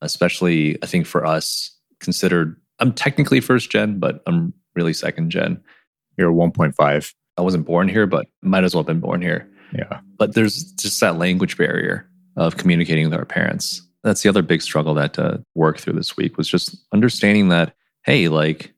especially 0.00 0.76
I 0.82 0.86
think 0.86 1.06
for 1.06 1.24
us 1.24 1.70
considered 2.00 2.56
I'm 2.80 2.92
technically 2.92 3.40
first 3.40 3.70
gen, 3.70 3.98
but 4.00 4.22
I'm 4.26 4.52
really 4.74 4.92
second 4.92 5.30
gen. 5.30 5.62
You're 6.18 6.32
1.5. 6.32 7.14
I 7.38 7.42
wasn't 7.42 7.64
born 7.66 7.88
here, 7.88 8.06
but 8.06 8.26
might 8.42 8.64
as 8.64 8.74
well 8.74 8.82
have 8.82 8.86
been 8.88 9.00
born 9.00 9.22
here. 9.22 9.48
Yeah. 9.72 10.00
but 10.18 10.34
there's 10.34 10.64
just 10.72 11.00
that 11.00 11.16
language 11.16 11.56
barrier 11.56 12.06
of 12.36 12.58
communicating 12.58 13.08
with 13.08 13.18
our 13.18 13.24
parents. 13.24 13.80
That's 14.02 14.22
the 14.22 14.28
other 14.28 14.42
big 14.42 14.62
struggle 14.62 14.94
that 14.94 15.18
uh, 15.18 15.38
worked 15.54 15.80
through 15.80 15.94
this 15.94 16.16
week 16.16 16.36
was 16.36 16.48
just 16.48 16.76
understanding 16.92 17.48
that, 17.48 17.74
hey, 18.04 18.28
like 18.28 18.72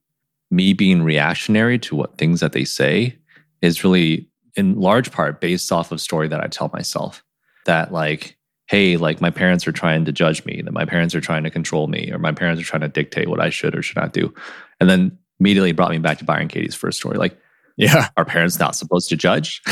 me 0.50 0.72
being 0.72 1.02
reactionary 1.02 1.78
to 1.80 1.96
what 1.96 2.18
things 2.18 2.40
that 2.40 2.52
they 2.52 2.64
say 2.64 3.16
is 3.62 3.82
really 3.82 4.28
in 4.56 4.78
large 4.78 5.10
part 5.10 5.40
based 5.40 5.72
off 5.72 5.90
of 5.90 6.00
story 6.00 6.28
that 6.28 6.40
I 6.40 6.46
tell 6.46 6.70
myself. 6.72 7.24
That 7.66 7.92
like, 7.92 8.36
hey, 8.66 8.98
like 8.98 9.20
my 9.20 9.30
parents 9.30 9.66
are 9.66 9.72
trying 9.72 10.04
to 10.04 10.12
judge 10.12 10.44
me, 10.44 10.60
that 10.62 10.72
my 10.72 10.84
parents 10.84 11.14
are 11.14 11.20
trying 11.20 11.44
to 11.44 11.50
control 11.50 11.86
me, 11.86 12.10
or 12.12 12.18
my 12.18 12.32
parents 12.32 12.60
are 12.60 12.64
trying 12.64 12.82
to 12.82 12.88
dictate 12.88 13.28
what 13.28 13.40
I 13.40 13.48
should 13.48 13.74
or 13.74 13.82
should 13.82 13.96
not 13.96 14.12
do. 14.12 14.34
And 14.80 14.90
then 14.90 15.18
immediately 15.40 15.72
brought 15.72 15.90
me 15.90 15.98
back 15.98 16.18
to 16.18 16.24
Byron 16.24 16.48
Katie's 16.48 16.74
first 16.74 16.98
story. 16.98 17.16
Like, 17.16 17.38
Yeah. 17.76 18.08
are 18.16 18.24
parents 18.24 18.58
not 18.60 18.76
supposed 18.76 19.08
to 19.08 19.16
judge? 19.16 19.60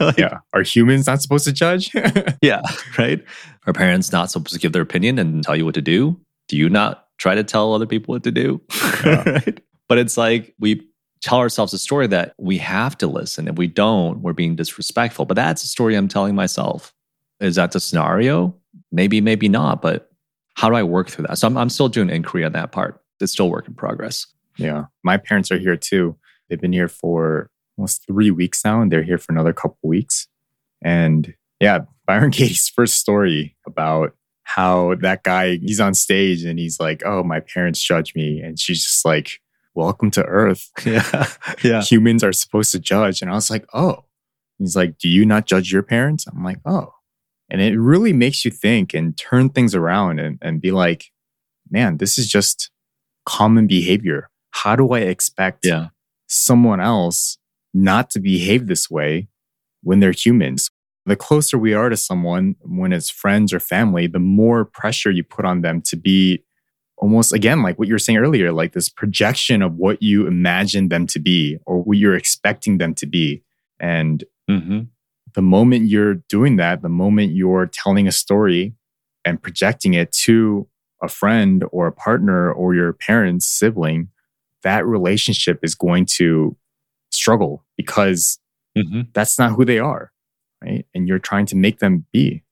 Like, 0.00 0.18
Yeah. 0.18 0.38
Are 0.54 0.62
humans 0.62 1.06
not 1.06 1.22
supposed 1.22 1.44
to 1.44 1.52
judge? 1.52 1.90
yeah, 2.42 2.62
right. 2.98 3.24
Are 3.66 3.72
parents 3.72 4.10
not 4.12 4.30
supposed 4.30 4.54
to 4.54 4.58
give 4.58 4.72
their 4.72 4.82
opinion 4.82 5.18
and 5.18 5.42
tell 5.44 5.54
you 5.56 5.64
what 5.64 5.74
to 5.74 5.82
do? 5.82 6.18
Do 6.48 6.56
you 6.56 6.68
not 6.68 7.06
try 7.18 7.34
to 7.34 7.44
tell 7.44 7.72
other 7.74 7.86
people 7.86 8.12
what 8.12 8.24
to 8.24 8.30
do? 8.32 8.60
Yeah. 9.04 9.22
right. 9.30 9.60
But 9.88 9.98
it's 9.98 10.16
like 10.16 10.54
we 10.58 10.86
tell 11.22 11.38
ourselves 11.38 11.72
a 11.72 11.78
story 11.78 12.06
that 12.08 12.34
we 12.38 12.58
have 12.58 12.96
to 12.98 13.06
listen. 13.06 13.48
If 13.48 13.56
we 13.56 13.66
don't, 13.66 14.20
we're 14.22 14.32
being 14.32 14.56
disrespectful. 14.56 15.24
But 15.24 15.34
that's 15.34 15.62
a 15.62 15.66
story 15.66 15.94
I'm 15.94 16.08
telling 16.08 16.34
myself. 16.34 16.92
Is 17.40 17.54
that 17.56 17.72
the 17.72 17.80
scenario? 17.80 18.54
Maybe, 18.90 19.20
maybe 19.20 19.48
not. 19.48 19.80
But 19.82 20.10
how 20.54 20.68
do 20.68 20.74
I 20.76 20.82
work 20.82 21.08
through 21.08 21.26
that? 21.28 21.38
So 21.38 21.46
I'm, 21.46 21.56
I'm 21.56 21.70
still 21.70 21.88
doing 21.88 22.10
inquiry 22.10 22.44
on 22.44 22.52
that 22.52 22.72
part. 22.72 23.00
It's 23.20 23.32
still 23.32 23.48
work 23.50 23.68
in 23.68 23.74
progress. 23.74 24.26
yeah. 24.56 24.84
My 25.04 25.16
parents 25.16 25.50
are 25.52 25.58
here 25.58 25.76
too. 25.76 26.16
They've 26.48 26.60
been 26.60 26.72
here 26.72 26.88
for 26.88 27.50
almost 27.76 28.06
three 28.06 28.30
weeks 28.30 28.64
now, 28.64 28.80
and 28.80 28.90
they're 28.90 29.02
here 29.02 29.18
for 29.18 29.32
another 29.32 29.52
couple 29.52 29.78
weeks. 29.82 30.26
And 30.82 31.34
yeah, 31.60 31.80
Byron 32.06 32.30
Katie's 32.32 32.68
first 32.68 32.94
story 32.94 33.56
about 33.66 34.14
how 34.44 34.94
that 35.02 35.22
guy 35.24 35.56
he's 35.56 35.80
on 35.80 35.92
stage 35.94 36.42
and 36.44 36.58
he's 36.58 36.80
like, 36.80 37.02
"Oh, 37.04 37.22
my 37.22 37.40
parents 37.40 37.82
judge 37.82 38.14
me," 38.14 38.40
and 38.40 38.58
she's 38.58 38.82
just 38.82 39.04
like, 39.04 39.40
"Welcome 39.74 40.10
to 40.12 40.24
Earth. 40.24 40.70
Yeah. 40.86 41.26
Yeah. 41.62 41.82
Humans 41.82 42.24
are 42.24 42.32
supposed 42.32 42.72
to 42.72 42.78
judge." 42.78 43.22
And 43.22 43.30
I 43.30 43.34
was 43.34 43.50
like, 43.50 43.66
"Oh." 43.74 44.04
He's 44.58 44.74
like, 44.74 44.98
"Do 44.98 45.08
you 45.08 45.24
not 45.24 45.46
judge 45.46 45.70
your 45.72 45.82
parents?" 45.82 46.26
I'm 46.26 46.42
like, 46.42 46.58
"Oh." 46.64 46.94
And 47.50 47.60
it 47.60 47.78
really 47.78 48.12
makes 48.12 48.44
you 48.44 48.50
think 48.50 48.92
and 48.94 49.16
turn 49.16 49.48
things 49.48 49.74
around 49.74 50.18
and, 50.18 50.38
and 50.42 50.60
be 50.60 50.70
like, 50.70 51.10
man, 51.70 51.96
this 51.98 52.18
is 52.18 52.28
just 52.28 52.70
common 53.26 53.66
behavior. 53.66 54.30
How 54.50 54.76
do 54.76 54.90
I 54.92 55.00
expect 55.00 55.64
Yeah. 55.64 55.88
Someone 56.28 56.80
else 56.80 57.38
not 57.74 58.10
to 58.10 58.20
behave 58.20 58.66
this 58.66 58.90
way 58.90 59.28
when 59.82 60.00
they're 60.00 60.12
humans? 60.12 60.70
The 61.06 61.16
closer 61.16 61.58
we 61.58 61.74
are 61.74 61.88
to 61.88 61.96
someone, 61.96 62.56
when 62.60 62.92
it's 62.92 63.10
friends 63.10 63.52
or 63.52 63.60
family, 63.60 64.06
the 64.06 64.18
more 64.18 64.64
pressure 64.64 65.10
you 65.10 65.24
put 65.24 65.44
on 65.44 65.62
them 65.62 65.80
to 65.82 65.96
be 65.96 66.44
almost, 66.98 67.32
again, 67.32 67.62
like 67.62 67.78
what 67.78 67.88
you 67.88 67.94
were 67.94 67.98
saying 67.98 68.18
earlier, 68.18 68.52
like 68.52 68.72
this 68.72 68.88
projection 68.88 69.62
of 69.62 69.76
what 69.76 70.02
you 70.02 70.26
imagine 70.26 70.88
them 70.88 71.06
to 71.06 71.18
be 71.18 71.58
or 71.64 71.82
what 71.82 71.96
you're 71.96 72.16
expecting 72.16 72.78
them 72.78 72.94
to 72.94 73.06
be. 73.06 73.42
And 73.80 74.24
hmm 74.48 74.80
the 75.34 75.42
moment 75.42 75.88
you're 75.88 76.14
doing 76.14 76.56
that, 76.56 76.82
the 76.82 76.88
moment 76.88 77.32
you're 77.32 77.66
telling 77.66 78.08
a 78.08 78.12
story 78.12 78.74
and 79.24 79.42
projecting 79.42 79.94
it 79.94 80.10
to 80.10 80.66
a 81.02 81.08
friend 81.08 81.64
or 81.70 81.86
a 81.86 81.92
partner 81.92 82.50
or 82.50 82.74
your 82.74 82.92
parents, 82.92 83.46
sibling, 83.46 84.08
that 84.68 84.86
relationship 84.86 85.58
is 85.62 85.74
going 85.74 86.04
to 86.04 86.54
struggle 87.10 87.64
because 87.78 88.38
hmm 88.76 89.00
that's 89.14 89.38
not 89.38 89.52
who 89.52 89.64
they 89.64 89.78
are. 89.78 90.12
Right. 90.62 90.84
And 90.94 91.08
you're 91.08 91.18
trying 91.18 91.46
to 91.46 91.56
make 91.56 91.78
them 91.78 92.04
be. 92.12 92.42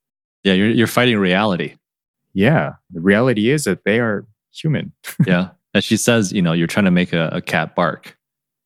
Yeah. 0.44 0.54
You're, 0.54 0.70
you're 0.70 0.86
fighting 0.86 1.18
reality. 1.18 1.74
Yeah. 2.32 2.74
The 2.90 3.00
reality 3.00 3.50
is 3.50 3.64
that 3.64 3.84
they 3.84 4.00
are 4.00 4.26
human. 4.50 4.92
Yeah. 5.26 5.50
As 5.74 5.84
she 5.84 5.98
says, 5.98 6.32
you 6.32 6.40
know, 6.40 6.54
you're 6.54 6.66
trying 6.66 6.86
to 6.86 6.90
make 6.90 7.12
a, 7.12 7.28
a 7.32 7.42
cat 7.42 7.74
bark. 7.74 8.16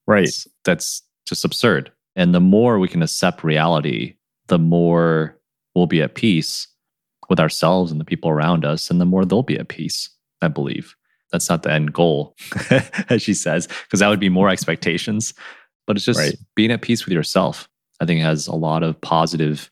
Right. 0.07 0.27
That's, 0.27 0.47
that's 0.65 1.03
just 1.27 1.45
absurd. 1.45 1.91
And 2.15 2.33
the 2.33 2.41
more 2.41 2.79
we 2.79 2.87
can 2.87 3.03
accept 3.03 3.43
reality, 3.43 4.15
the 4.47 4.59
more 4.59 5.37
we'll 5.75 5.87
be 5.89 6.03
at 6.03 6.15
peace 6.15 6.69
with 7.29 7.41
ourselves 7.41 7.91
and 7.91 8.01
the 8.01 8.05
people 8.05 8.31
around 8.31 8.65
us, 8.65 8.91
and 8.91 9.01
the 9.01 9.07
more 9.07 9.25
they'll 9.25 9.43
be 9.43 9.59
at 9.59 9.69
peace, 9.69 10.09
I 10.41 10.49
believe. 10.49 10.95
That's 11.33 11.49
not 11.49 11.63
the 11.63 11.73
end 11.73 11.93
goal, 11.93 12.35
as 13.09 13.23
she 13.23 13.35
says, 13.35 13.67
because 13.67 14.01
that 14.01 14.09
would 14.09 14.21
be 14.21 14.29
more 14.29 14.49
expectations. 14.49 15.33
But 15.87 15.97
it's 15.97 16.05
just 16.05 16.19
Right. 16.19 16.35
being 16.55 16.71
at 16.71 16.83
peace 16.83 17.05
with 17.05 17.13
yourself. 17.15 17.69
I 18.01 18.07
think 18.07 18.21
has 18.21 18.47
a 18.47 18.55
lot 18.55 18.83
of 18.83 19.01
positive 19.01 19.71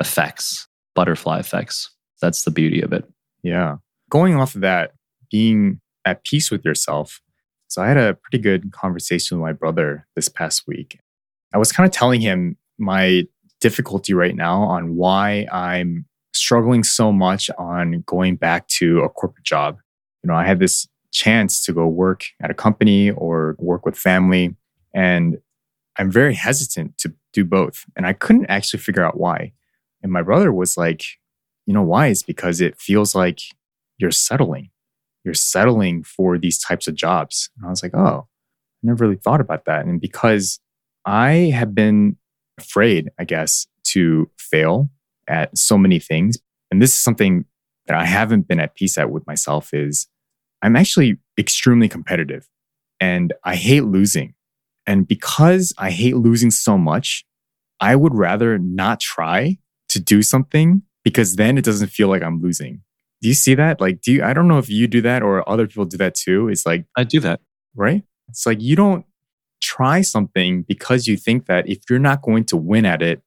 effects, 0.00 0.66
butterfly 0.94 1.38
effects. 1.38 1.90
That's 2.20 2.44
the 2.44 2.50
beauty 2.50 2.80
of 2.82 2.92
it. 2.92 3.04
Yeah. 3.42 3.76
Going 4.10 4.34
off 4.36 4.54
of 4.54 4.62
that, 4.62 4.92
being 5.30 5.80
at 6.04 6.24
peace 6.24 6.50
with 6.50 6.64
yourself. 6.64 7.20
So 7.68 7.82
I 7.82 7.88
had 7.88 7.96
a 7.98 8.14
pretty 8.14 8.42
good 8.42 8.72
conversation 8.72 9.38
with 9.38 9.42
my 9.46 9.52
brother 9.52 10.06
this 10.16 10.28
past 10.28 10.64
week. 10.66 10.98
I 11.54 11.58
was 11.58 11.70
kind 11.70 11.86
of 11.86 11.92
telling 11.92 12.20
him 12.20 12.56
my 12.78 13.24
difficulty 13.60 14.14
right 14.14 14.34
now 14.34 14.62
on 14.62 14.96
why 14.96 15.46
I'm 15.52 16.06
struggling 16.32 16.82
so 16.84 17.12
much 17.12 17.50
on 17.58 18.02
going 18.06 18.36
back 18.36 18.66
to 18.68 19.00
a 19.00 19.08
corporate 19.08 19.44
job. 19.44 19.78
You 20.22 20.28
know, 20.28 20.34
I 20.34 20.44
had 20.46 20.58
this 20.60 20.86
chance 21.12 21.64
to 21.64 21.72
go 21.72 21.86
work 21.86 22.24
at 22.42 22.50
a 22.50 22.54
company 22.54 23.10
or 23.10 23.56
work 23.58 23.86
with 23.86 23.96
family, 23.96 24.56
and 24.94 25.38
I'm 25.96 26.10
very 26.10 26.34
hesitant 26.34 26.96
to 26.98 27.12
do 27.32 27.44
both. 27.44 27.84
And 27.96 28.06
I 28.06 28.12
couldn't 28.12 28.46
actually 28.46 28.80
figure 28.80 29.04
out 29.04 29.18
why. 29.18 29.52
And 30.02 30.12
my 30.12 30.22
brother 30.22 30.52
was 30.52 30.76
like, 30.76 31.04
you 31.66 31.74
know 31.74 31.82
why? 31.82 32.06
It's 32.06 32.22
because 32.22 32.60
it 32.60 32.80
feels 32.80 33.14
like 33.14 33.40
you're 33.98 34.12
settling. 34.12 34.70
You're 35.24 35.34
settling 35.34 36.04
for 36.04 36.38
these 36.38 36.58
types 36.58 36.86
of 36.88 36.94
jobs. 36.94 37.50
And 37.56 37.66
I 37.66 37.70
was 37.70 37.82
like, 37.82 37.94
oh, 37.94 38.26
I 38.28 38.80
never 38.82 39.04
really 39.04 39.16
thought 39.16 39.40
about 39.40 39.64
that. 39.64 39.84
And 39.84 40.00
because 40.00 40.60
I 41.04 41.52
have 41.54 41.74
been 41.74 42.16
afraid, 42.58 43.10
I 43.18 43.24
guess, 43.24 43.66
to 43.84 44.30
fail 44.38 44.88
at 45.26 45.56
so 45.58 45.76
many 45.76 45.98
things. 45.98 46.38
And 46.70 46.80
this 46.80 46.90
is 46.90 46.96
something 46.96 47.44
that 47.86 47.96
I 47.96 48.04
haven't 48.04 48.46
been 48.46 48.60
at 48.60 48.74
peace 48.74 48.98
at 48.98 49.10
with 49.10 49.26
myself 49.26 49.74
is 49.74 50.06
I'm 50.62 50.76
actually 50.76 51.18
extremely 51.38 51.88
competitive 51.88 52.48
and 53.00 53.32
I 53.44 53.54
hate 53.54 53.84
losing. 53.84 54.34
And 54.86 55.06
because 55.06 55.72
I 55.78 55.90
hate 55.90 56.16
losing 56.16 56.50
so 56.50 56.78
much, 56.78 57.24
I 57.80 57.94
would 57.94 58.14
rather 58.14 58.58
not 58.58 59.00
try 59.00 59.58
to 59.90 60.00
do 60.00 60.22
something 60.22 60.82
because 61.04 61.36
then 61.36 61.58
it 61.58 61.64
doesn't 61.64 61.88
feel 61.88 62.08
like 62.08 62.22
I'm 62.22 62.40
losing. 62.40 62.82
Do 63.20 63.28
you 63.28 63.34
see 63.34 63.54
that? 63.54 63.80
Like, 63.80 64.00
do 64.00 64.12
you, 64.12 64.24
I 64.24 64.32
don't 64.32 64.48
know 64.48 64.58
if 64.58 64.68
you 64.68 64.86
do 64.86 65.00
that 65.02 65.22
or 65.22 65.48
other 65.48 65.66
people 65.66 65.84
do 65.84 65.96
that 65.98 66.14
too. 66.14 66.48
It's 66.48 66.64
like, 66.66 66.86
I 66.96 67.04
do 67.04 67.20
that. 67.20 67.40
right? 67.74 68.02
It's 68.28 68.46
like 68.46 68.60
you 68.60 68.76
don't 68.76 69.04
try 69.60 70.02
something 70.02 70.62
because 70.62 71.06
you 71.06 71.16
think 71.16 71.46
that 71.46 71.68
if 71.68 71.78
you're 71.88 71.98
not 71.98 72.22
going 72.22 72.44
to 72.44 72.56
win 72.56 72.84
at 72.84 73.02
it, 73.02 73.22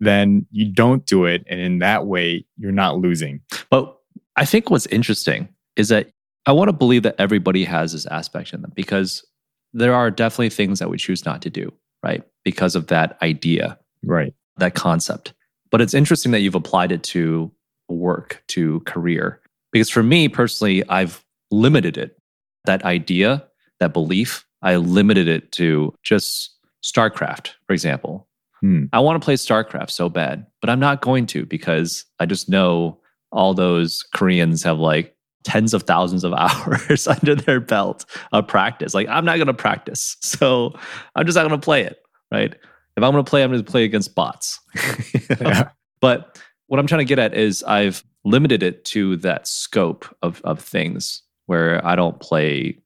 then 0.00 0.46
you 0.50 0.72
don't 0.72 1.06
do 1.06 1.24
it. 1.24 1.44
And 1.48 1.60
in 1.60 1.78
that 1.78 2.06
way, 2.06 2.44
you're 2.56 2.72
not 2.72 2.98
losing. 2.98 3.40
But 3.70 3.96
I 4.36 4.44
think 4.44 4.70
what's 4.70 4.86
interesting 4.86 5.48
is 5.76 5.88
that 5.88 6.10
I 6.46 6.52
want 6.52 6.68
to 6.68 6.72
believe 6.72 7.02
that 7.04 7.14
everybody 7.18 7.64
has 7.64 7.92
this 7.92 8.06
aspect 8.06 8.52
in 8.52 8.62
them 8.62 8.72
because 8.74 9.24
there 9.72 9.94
are 9.94 10.10
definitely 10.10 10.50
things 10.50 10.78
that 10.78 10.90
we 10.90 10.98
choose 10.98 11.24
not 11.24 11.40
to 11.42 11.50
do, 11.50 11.72
right? 12.02 12.22
Because 12.44 12.74
of 12.74 12.88
that 12.88 13.16
idea, 13.22 13.78
Right. 14.04 14.34
that 14.56 14.74
concept. 14.74 15.32
But 15.70 15.80
it's 15.80 15.94
interesting 15.94 16.32
that 16.32 16.40
you've 16.40 16.54
applied 16.54 16.92
it 16.92 17.02
to 17.04 17.50
work, 17.88 18.42
to 18.48 18.80
career. 18.80 19.40
Because 19.72 19.88
for 19.88 20.02
me 20.02 20.28
personally, 20.28 20.86
I've 20.88 21.24
limited 21.50 21.96
it. 21.96 22.18
That 22.66 22.84
idea, 22.84 23.44
that 23.80 23.92
belief, 23.92 24.44
I 24.62 24.76
limited 24.76 25.28
it 25.28 25.52
to 25.52 25.94
just 26.02 26.50
StarCraft, 26.84 27.52
for 27.66 27.72
example. 27.72 28.28
Hmm. 28.60 28.84
I 28.92 29.00
want 29.00 29.20
to 29.20 29.24
play 29.24 29.34
StarCraft 29.34 29.90
so 29.90 30.08
bad, 30.08 30.46
but 30.60 30.70
I'm 30.70 30.80
not 30.80 31.00
going 31.00 31.26
to 31.26 31.46
because 31.46 32.04
I 32.20 32.26
just 32.26 32.48
know 32.48 32.98
all 33.32 33.54
those 33.54 34.04
Koreans 34.14 34.62
have 34.62 34.78
like 34.78 35.11
tens 35.44 35.74
of 35.74 35.82
thousands 35.84 36.24
of 36.24 36.32
hours 36.36 37.06
under 37.06 37.34
their 37.34 37.60
belt 37.60 38.04
of 38.32 38.46
practice. 38.46 38.94
Like, 38.94 39.08
I'm 39.08 39.24
not 39.24 39.36
going 39.36 39.46
to 39.48 39.54
practice. 39.54 40.16
So 40.22 40.74
I'm 41.14 41.26
just 41.26 41.36
not 41.36 41.46
going 41.46 41.60
to 41.60 41.64
play 41.64 41.82
it, 41.82 42.02
right? 42.32 42.52
If 42.96 43.02
I'm 43.02 43.12
going 43.12 43.24
to 43.24 43.28
play, 43.28 43.42
I'm 43.42 43.50
going 43.50 43.64
to 43.64 43.70
play 43.70 43.84
against 43.84 44.14
bots. 44.14 44.60
Yeah. 45.40 45.70
But 46.00 46.40
what 46.66 46.80
I'm 46.80 46.86
trying 46.86 47.00
to 47.00 47.04
get 47.04 47.18
at 47.18 47.34
is 47.34 47.62
I've 47.62 48.02
limited 48.24 48.62
it 48.62 48.84
to 48.86 49.16
that 49.18 49.46
scope 49.46 50.04
of, 50.22 50.40
of 50.42 50.58
things 50.60 51.22
where 51.46 51.84
I 51.86 51.94
don't 51.96 52.18
play 52.20 52.78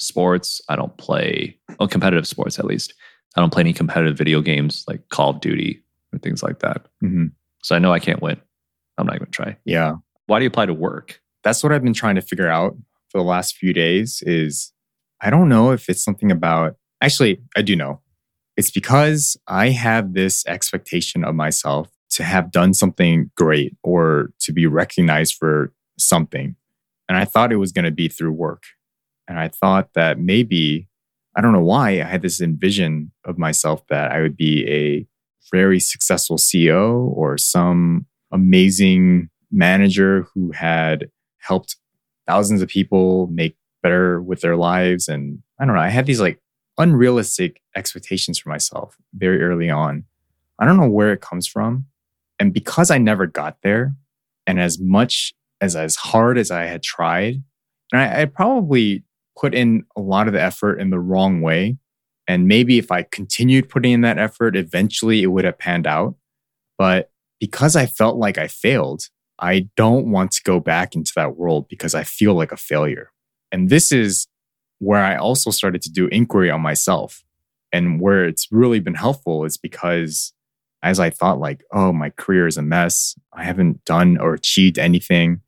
sports. 0.00 0.60
I 0.68 0.76
don't 0.76 0.96
play, 0.96 1.58
well, 1.78 1.88
competitive 1.88 2.26
sports 2.26 2.58
at 2.58 2.64
least. 2.64 2.94
I 3.36 3.40
don't 3.40 3.52
play 3.52 3.60
any 3.60 3.72
competitive 3.72 4.16
video 4.18 4.40
games 4.40 4.84
like 4.88 5.08
Call 5.10 5.30
of 5.30 5.40
Duty 5.40 5.82
or 6.12 6.18
things 6.18 6.42
like 6.42 6.58
that. 6.60 6.86
Mhm. 7.04 7.32
So 7.62 7.76
I 7.76 7.78
know 7.78 7.92
I 7.92 7.98
can't 8.00 8.22
win. 8.22 8.40
I'm 8.98 9.06
not 9.06 9.18
going 9.18 9.26
to 9.26 9.30
try. 9.32 9.56
Yeah. 9.64 9.96
Why 10.26 10.38
do 10.38 10.44
you 10.44 10.48
apply 10.48 10.66
to 10.66 10.74
work? 10.74 11.20
That's 11.46 11.62
what 11.62 11.72
I've 11.72 11.84
been 11.84 11.94
trying 11.94 12.16
to 12.16 12.22
figure 12.22 12.48
out 12.48 12.76
for 13.08 13.18
the 13.18 13.24
last 13.24 13.56
few 13.56 13.72
days 13.72 14.20
is 14.26 14.72
I 15.20 15.30
don't 15.30 15.48
know 15.48 15.70
if 15.70 15.88
it's 15.88 16.02
something 16.02 16.32
about, 16.32 16.74
actually, 17.00 17.40
I 17.56 17.62
do 17.62 17.76
know. 17.76 18.00
It's 18.56 18.72
because 18.72 19.36
I 19.46 19.68
have 19.68 20.14
this 20.14 20.44
expectation 20.48 21.22
of 21.22 21.36
myself 21.36 21.88
to 22.10 22.24
have 22.24 22.50
done 22.50 22.74
something 22.74 23.30
great 23.36 23.76
or 23.84 24.30
to 24.40 24.52
be 24.52 24.66
recognized 24.66 25.36
for 25.36 25.72
something. 25.96 26.56
And 27.08 27.16
I 27.16 27.24
thought 27.24 27.52
it 27.52 27.58
was 27.58 27.70
going 27.70 27.84
to 27.84 27.92
be 27.92 28.08
through 28.08 28.32
work. 28.32 28.64
And 29.28 29.38
I 29.38 29.46
thought 29.46 29.90
that 29.94 30.18
maybe, 30.18 30.88
I 31.36 31.42
don't 31.42 31.52
know 31.52 31.62
why, 31.62 31.90
I 32.00 32.06
had 32.06 32.22
this 32.22 32.40
envision 32.40 33.12
of 33.24 33.38
myself 33.38 33.86
that 33.86 34.10
I 34.10 34.20
would 34.20 34.36
be 34.36 34.68
a 34.68 35.06
very 35.52 35.78
successful 35.78 36.38
CEO 36.38 37.06
or 37.16 37.38
some 37.38 38.06
amazing 38.32 39.30
manager 39.52 40.26
who 40.34 40.50
had 40.50 41.08
helped 41.46 41.76
thousands 42.26 42.62
of 42.62 42.68
people 42.68 43.28
make 43.28 43.56
better 43.82 44.20
with 44.20 44.40
their 44.40 44.56
lives. 44.56 45.08
And 45.08 45.42
I 45.60 45.64
don't 45.64 45.74
know, 45.74 45.80
I 45.80 45.88
had 45.88 46.06
these 46.06 46.20
like 46.20 46.40
unrealistic 46.78 47.60
expectations 47.74 48.38
for 48.38 48.48
myself 48.48 48.96
very 49.14 49.42
early 49.42 49.70
on. 49.70 50.04
I 50.58 50.66
don't 50.66 50.76
know 50.76 50.88
where 50.88 51.12
it 51.12 51.20
comes 51.20 51.46
from. 51.46 51.86
And 52.38 52.52
because 52.52 52.90
I 52.90 52.98
never 52.98 53.26
got 53.26 53.58
there, 53.62 53.94
and 54.46 54.60
as 54.60 54.78
much 54.78 55.34
as 55.60 55.74
as 55.74 55.96
hard 55.96 56.38
as 56.38 56.50
I 56.50 56.64
had 56.64 56.82
tried, 56.82 57.42
and 57.92 58.02
I, 58.02 58.22
I 58.22 58.24
probably 58.26 59.04
put 59.38 59.54
in 59.54 59.84
a 59.96 60.00
lot 60.00 60.26
of 60.26 60.32
the 60.32 60.42
effort 60.42 60.80
in 60.80 60.90
the 60.90 60.98
wrong 60.98 61.40
way. 61.40 61.76
And 62.28 62.48
maybe 62.48 62.78
if 62.78 62.90
I 62.90 63.02
continued 63.02 63.68
putting 63.68 63.92
in 63.92 64.00
that 64.00 64.18
effort, 64.18 64.56
eventually 64.56 65.22
it 65.22 65.28
would 65.28 65.44
have 65.44 65.58
panned 65.58 65.86
out. 65.86 66.16
But 66.76 67.10
because 67.38 67.76
I 67.76 67.86
felt 67.86 68.16
like 68.16 68.38
I 68.38 68.48
failed, 68.48 69.08
I 69.38 69.68
don't 69.76 70.10
want 70.10 70.32
to 70.32 70.42
go 70.42 70.60
back 70.60 70.94
into 70.94 71.12
that 71.16 71.36
world 71.36 71.68
because 71.68 71.94
I 71.94 72.04
feel 72.04 72.34
like 72.34 72.52
a 72.52 72.56
failure. 72.56 73.12
And 73.52 73.68
this 73.68 73.92
is 73.92 74.26
where 74.78 75.02
I 75.02 75.16
also 75.16 75.50
started 75.50 75.82
to 75.82 75.90
do 75.90 76.06
inquiry 76.08 76.50
on 76.50 76.60
myself. 76.60 77.22
And 77.72 78.00
where 78.00 78.24
it's 78.24 78.48
really 78.50 78.80
been 78.80 78.94
helpful 78.94 79.44
is 79.44 79.58
because 79.58 80.32
as 80.82 81.00
I 81.00 81.10
thought, 81.10 81.40
like, 81.40 81.64
oh, 81.72 81.92
my 81.92 82.10
career 82.10 82.46
is 82.46 82.56
a 82.56 82.62
mess. 82.62 83.14
I 83.32 83.44
haven't 83.44 83.84
done 83.84 84.18
or 84.18 84.34
achieved 84.34 84.78
anything. 84.78 85.40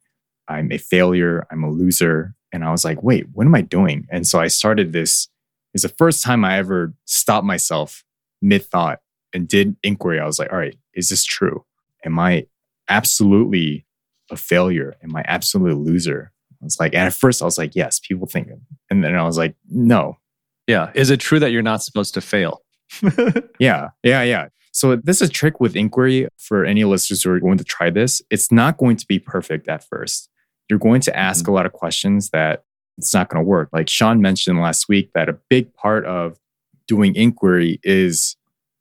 I'm 0.49 0.73
a 0.73 0.79
failure. 0.79 1.47
I'm 1.51 1.63
a 1.63 1.71
loser. 1.71 2.35
And 2.53 2.65
I 2.65 2.71
was 2.71 2.85
like, 2.85 3.03
wait, 3.03 3.27
what 3.33 3.47
am 3.47 3.55
I 3.55 3.61
doing? 3.61 4.07
And 4.11 4.27
so 4.27 4.41
I 4.41 4.49
started 4.49 4.93
this. 4.93 5.29
It's 5.75 5.83
the 5.83 5.91
first 5.91 6.25
time 6.25 6.45
I 6.45 6.59
ever 6.59 6.95
stopped 7.05 7.47
myself 7.47 8.05
mid 8.41 8.65
thought 8.65 9.01
and 9.33 9.47
did 9.47 9.77
inquiry. 9.83 10.19
I 10.19 10.27
was 10.27 10.39
like, 10.39 10.51
all 10.51 10.59
right, 10.59 10.77
is 10.95 11.11
this 11.11 11.25
true? 11.25 11.65
Am 12.05 12.19
I 12.19 12.47
absolutely 12.89 13.87
a 14.31 14.37
failure? 14.37 14.97
Am 15.03 15.15
I 15.17 15.25
absolutely 15.27 15.73
a 15.73 15.77
loser? 15.77 16.33
I 16.61 16.65
was 16.65 16.81
like, 16.81 16.95
and 16.95 17.07
at 17.07 17.15
first 17.15 17.41
I 17.41 17.45
was 17.45 17.59
like, 17.59 17.75
yes, 17.75 18.01
people 18.01 18.27
think. 18.27 18.49
And 18.91 19.05
then 19.05 19.15
I 19.15 19.23
was 19.23 19.39
like, 19.39 19.55
no. 19.69 20.19
Yeah. 20.67 20.91
Is 20.95 21.11
it 21.11 21.21
true 21.21 21.39
that 21.39 21.53
you're 21.53 21.63
not 21.63 21.83
supposed 21.83 22.15
to 22.15 22.21
fail? 22.21 22.63
yeah. 23.59 23.91
Yeah. 24.03 24.23
Yeah. 24.23 24.49
So 24.73 24.97
this 24.97 25.21
is 25.21 25.29
a 25.29 25.33
trick 25.33 25.61
with 25.61 25.77
inquiry 25.77 26.29
for 26.37 26.65
any 26.65 26.85
listeners 26.85 27.23
who 27.23 27.31
are 27.31 27.41
going 27.41 27.59
to 27.59 27.65
try 27.65 27.91
this. 27.91 28.23
It's 28.31 28.53
not 28.53 28.77
going 28.77 28.97
to 28.97 29.07
be 29.07 29.19
perfect 29.19 29.69
at 29.69 29.85
first. 29.85 30.29
You're 30.69 30.79
going 30.79 31.01
to 31.03 31.17
ask 31.17 31.45
mm-hmm. 31.45 31.53
a 31.53 31.55
lot 31.55 31.67
of 31.67 31.73
questions 31.73 32.31
that 32.31 32.65
it's 32.99 33.15
not 33.15 33.29
going 33.29 33.43
to 33.43 33.49
work. 33.49 33.71
Like 33.73 33.89
Sean 33.89 34.21
mentioned 34.21 34.61
last 34.61 34.89
week, 34.89 35.11
that 35.15 35.29
a 35.29 35.39
big 35.49 35.73
part 35.75 36.05
of 36.05 36.39
doing 36.87 37.15
inquiry 37.15 37.81
is 37.83 38.37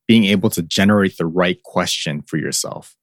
being 0.07 0.25
able 0.25 0.49
to 0.49 0.61
generate 0.61 1.17
the 1.17 1.25
right 1.25 1.61
question 1.63 2.21
for 2.23 2.37
yourself. 2.37 2.95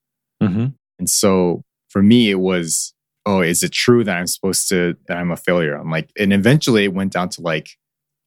Mm-hmm. 0.43 0.67
And 0.99 1.09
so 1.09 1.65
for 1.89 2.03
me, 2.03 2.31
it 2.31 2.41
was, 2.41 2.95
oh, 3.27 3.41
is 3.41 3.63
it 3.63 3.73
true 3.73 4.05
that 4.05 4.17
I'm 4.17 4.27
supposed 4.27 4.69
to, 4.69 4.97
that 5.09 5.17
I'm 5.17 5.31
a 5.31 5.37
failure? 5.37 5.75
I'm 5.75 5.91
like, 5.91 6.11
and 6.19 6.33
eventually 6.33 6.85
it 6.85 6.95
went 6.95 7.13
down 7.13 7.29
to 7.31 7.41
like, 7.41 7.71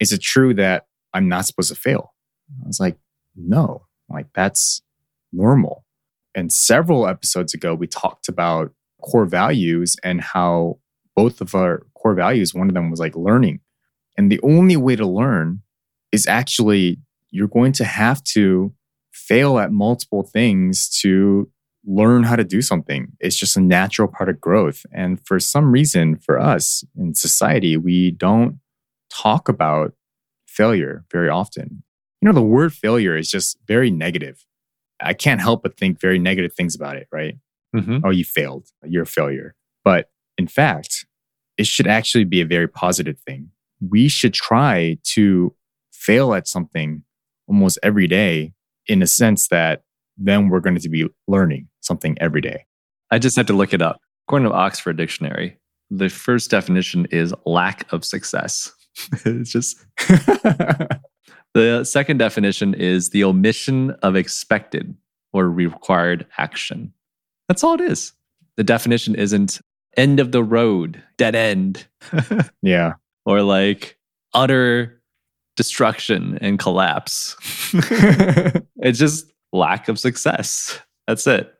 is 0.00 0.12
it 0.12 0.22
true 0.22 0.54
that 0.54 0.86
I'm 1.14 1.28
not 1.28 1.46
supposed 1.46 1.70
to 1.70 1.74
fail? 1.74 2.14
I 2.62 2.66
was 2.66 2.80
like, 2.80 2.96
no, 3.36 3.86
like 4.08 4.26
that's 4.34 4.82
normal. 5.32 5.84
And 6.34 6.52
several 6.52 7.06
episodes 7.06 7.54
ago, 7.54 7.74
we 7.74 7.86
talked 7.86 8.28
about 8.28 8.72
core 9.02 9.26
values 9.26 9.96
and 10.02 10.20
how 10.20 10.78
both 11.14 11.40
of 11.40 11.54
our 11.54 11.86
core 11.94 12.14
values, 12.14 12.54
one 12.54 12.68
of 12.68 12.74
them 12.74 12.90
was 12.90 13.00
like 13.00 13.16
learning. 13.16 13.60
And 14.16 14.30
the 14.30 14.40
only 14.42 14.76
way 14.76 14.96
to 14.96 15.06
learn 15.06 15.62
is 16.12 16.26
actually 16.26 16.98
you're 17.30 17.48
going 17.48 17.72
to 17.72 17.84
have 17.84 18.22
to 18.24 18.72
fail 19.12 19.58
at 19.58 19.72
multiple 19.72 20.22
things 20.22 20.88
to 21.00 21.50
learn 21.88 22.22
how 22.22 22.36
to 22.36 22.44
do 22.44 22.60
something. 22.60 23.08
It's 23.18 23.36
just 23.36 23.56
a 23.56 23.62
natural 23.62 24.08
part 24.08 24.28
of 24.28 24.40
growth. 24.40 24.84
And 24.92 25.18
for 25.26 25.40
some 25.40 25.72
reason, 25.72 26.16
for 26.16 26.38
us 26.38 26.84
in 26.96 27.14
society, 27.14 27.78
we 27.78 28.10
don't 28.10 28.60
talk 29.10 29.48
about 29.48 29.94
failure 30.46 31.06
very 31.10 31.30
often. 31.30 31.82
You 32.20 32.26
know, 32.26 32.34
the 32.34 32.42
word 32.42 32.74
failure 32.74 33.16
is 33.16 33.30
just 33.30 33.56
very 33.66 33.90
negative. 33.90 34.44
I 35.00 35.14
can't 35.14 35.40
help 35.40 35.62
but 35.62 35.78
think 35.78 35.98
very 35.98 36.18
negative 36.18 36.52
things 36.52 36.74
about 36.74 36.96
it, 36.96 37.08
right? 37.10 37.36
Mm-hmm. 37.74 38.00
Oh, 38.04 38.10
you 38.10 38.24
failed. 38.24 38.66
You're 38.84 39.04
a 39.04 39.06
failure. 39.06 39.54
But 39.82 40.10
in 40.36 40.46
fact, 40.46 41.06
it 41.56 41.66
should 41.66 41.86
actually 41.86 42.24
be 42.24 42.42
a 42.42 42.46
very 42.46 42.68
positive 42.68 43.18
thing. 43.20 43.50
We 43.80 44.08
should 44.08 44.34
try 44.34 44.98
to 45.14 45.54
fail 45.90 46.34
at 46.34 46.48
something 46.48 47.04
almost 47.46 47.78
every 47.82 48.08
day 48.08 48.52
in 48.86 49.00
a 49.00 49.06
sense 49.06 49.48
that 49.48 49.84
then 50.18 50.48
we're 50.48 50.60
going 50.60 50.78
to 50.78 50.88
be 50.88 51.06
learning 51.26 51.67
something 51.88 52.16
every 52.20 52.40
day. 52.40 52.64
I 53.10 53.18
just 53.18 53.36
had 53.36 53.48
to 53.48 53.52
look 53.52 53.74
it 53.74 53.82
up. 53.82 54.00
According 54.28 54.48
to 54.48 54.54
Oxford 54.54 54.96
Dictionary, 54.96 55.58
the 55.90 56.08
first 56.08 56.50
definition 56.50 57.06
is 57.10 57.34
lack 57.44 57.90
of 57.92 58.04
success. 58.04 58.70
it's 59.24 59.50
just 59.50 59.84
the 61.54 61.84
second 61.84 62.18
definition 62.18 62.74
is 62.74 63.10
the 63.10 63.24
omission 63.24 63.90
of 64.02 64.14
expected 64.14 64.94
or 65.32 65.50
required 65.50 66.26
action. 66.36 66.92
That's 67.48 67.64
all 67.64 67.74
it 67.74 67.80
is. 67.80 68.12
The 68.56 68.64
definition 68.64 69.14
isn't 69.14 69.60
end 69.96 70.20
of 70.20 70.32
the 70.32 70.42
road, 70.42 71.02
dead 71.16 71.34
end. 71.34 71.86
yeah. 72.62 72.94
Or 73.24 73.42
like 73.42 73.98
utter 74.34 75.00
destruction 75.56 76.38
and 76.40 76.58
collapse. 76.58 77.36
it's 78.76 78.98
just 78.98 79.32
lack 79.52 79.88
of 79.88 79.98
success. 79.98 80.80
That's 81.06 81.26
it. 81.26 81.57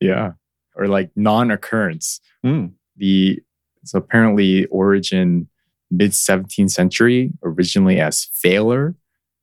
Yeah. 0.00 0.32
Or 0.76 0.86
like 0.86 1.10
non 1.16 1.50
occurrence. 1.50 2.20
Mm. 2.44 2.72
The 2.96 3.40
so 3.84 3.98
apparently 3.98 4.66
origin 4.66 5.48
mid 5.90 6.10
17th 6.12 6.70
century 6.70 7.30
originally 7.42 8.00
as 8.00 8.24
failure 8.34 8.94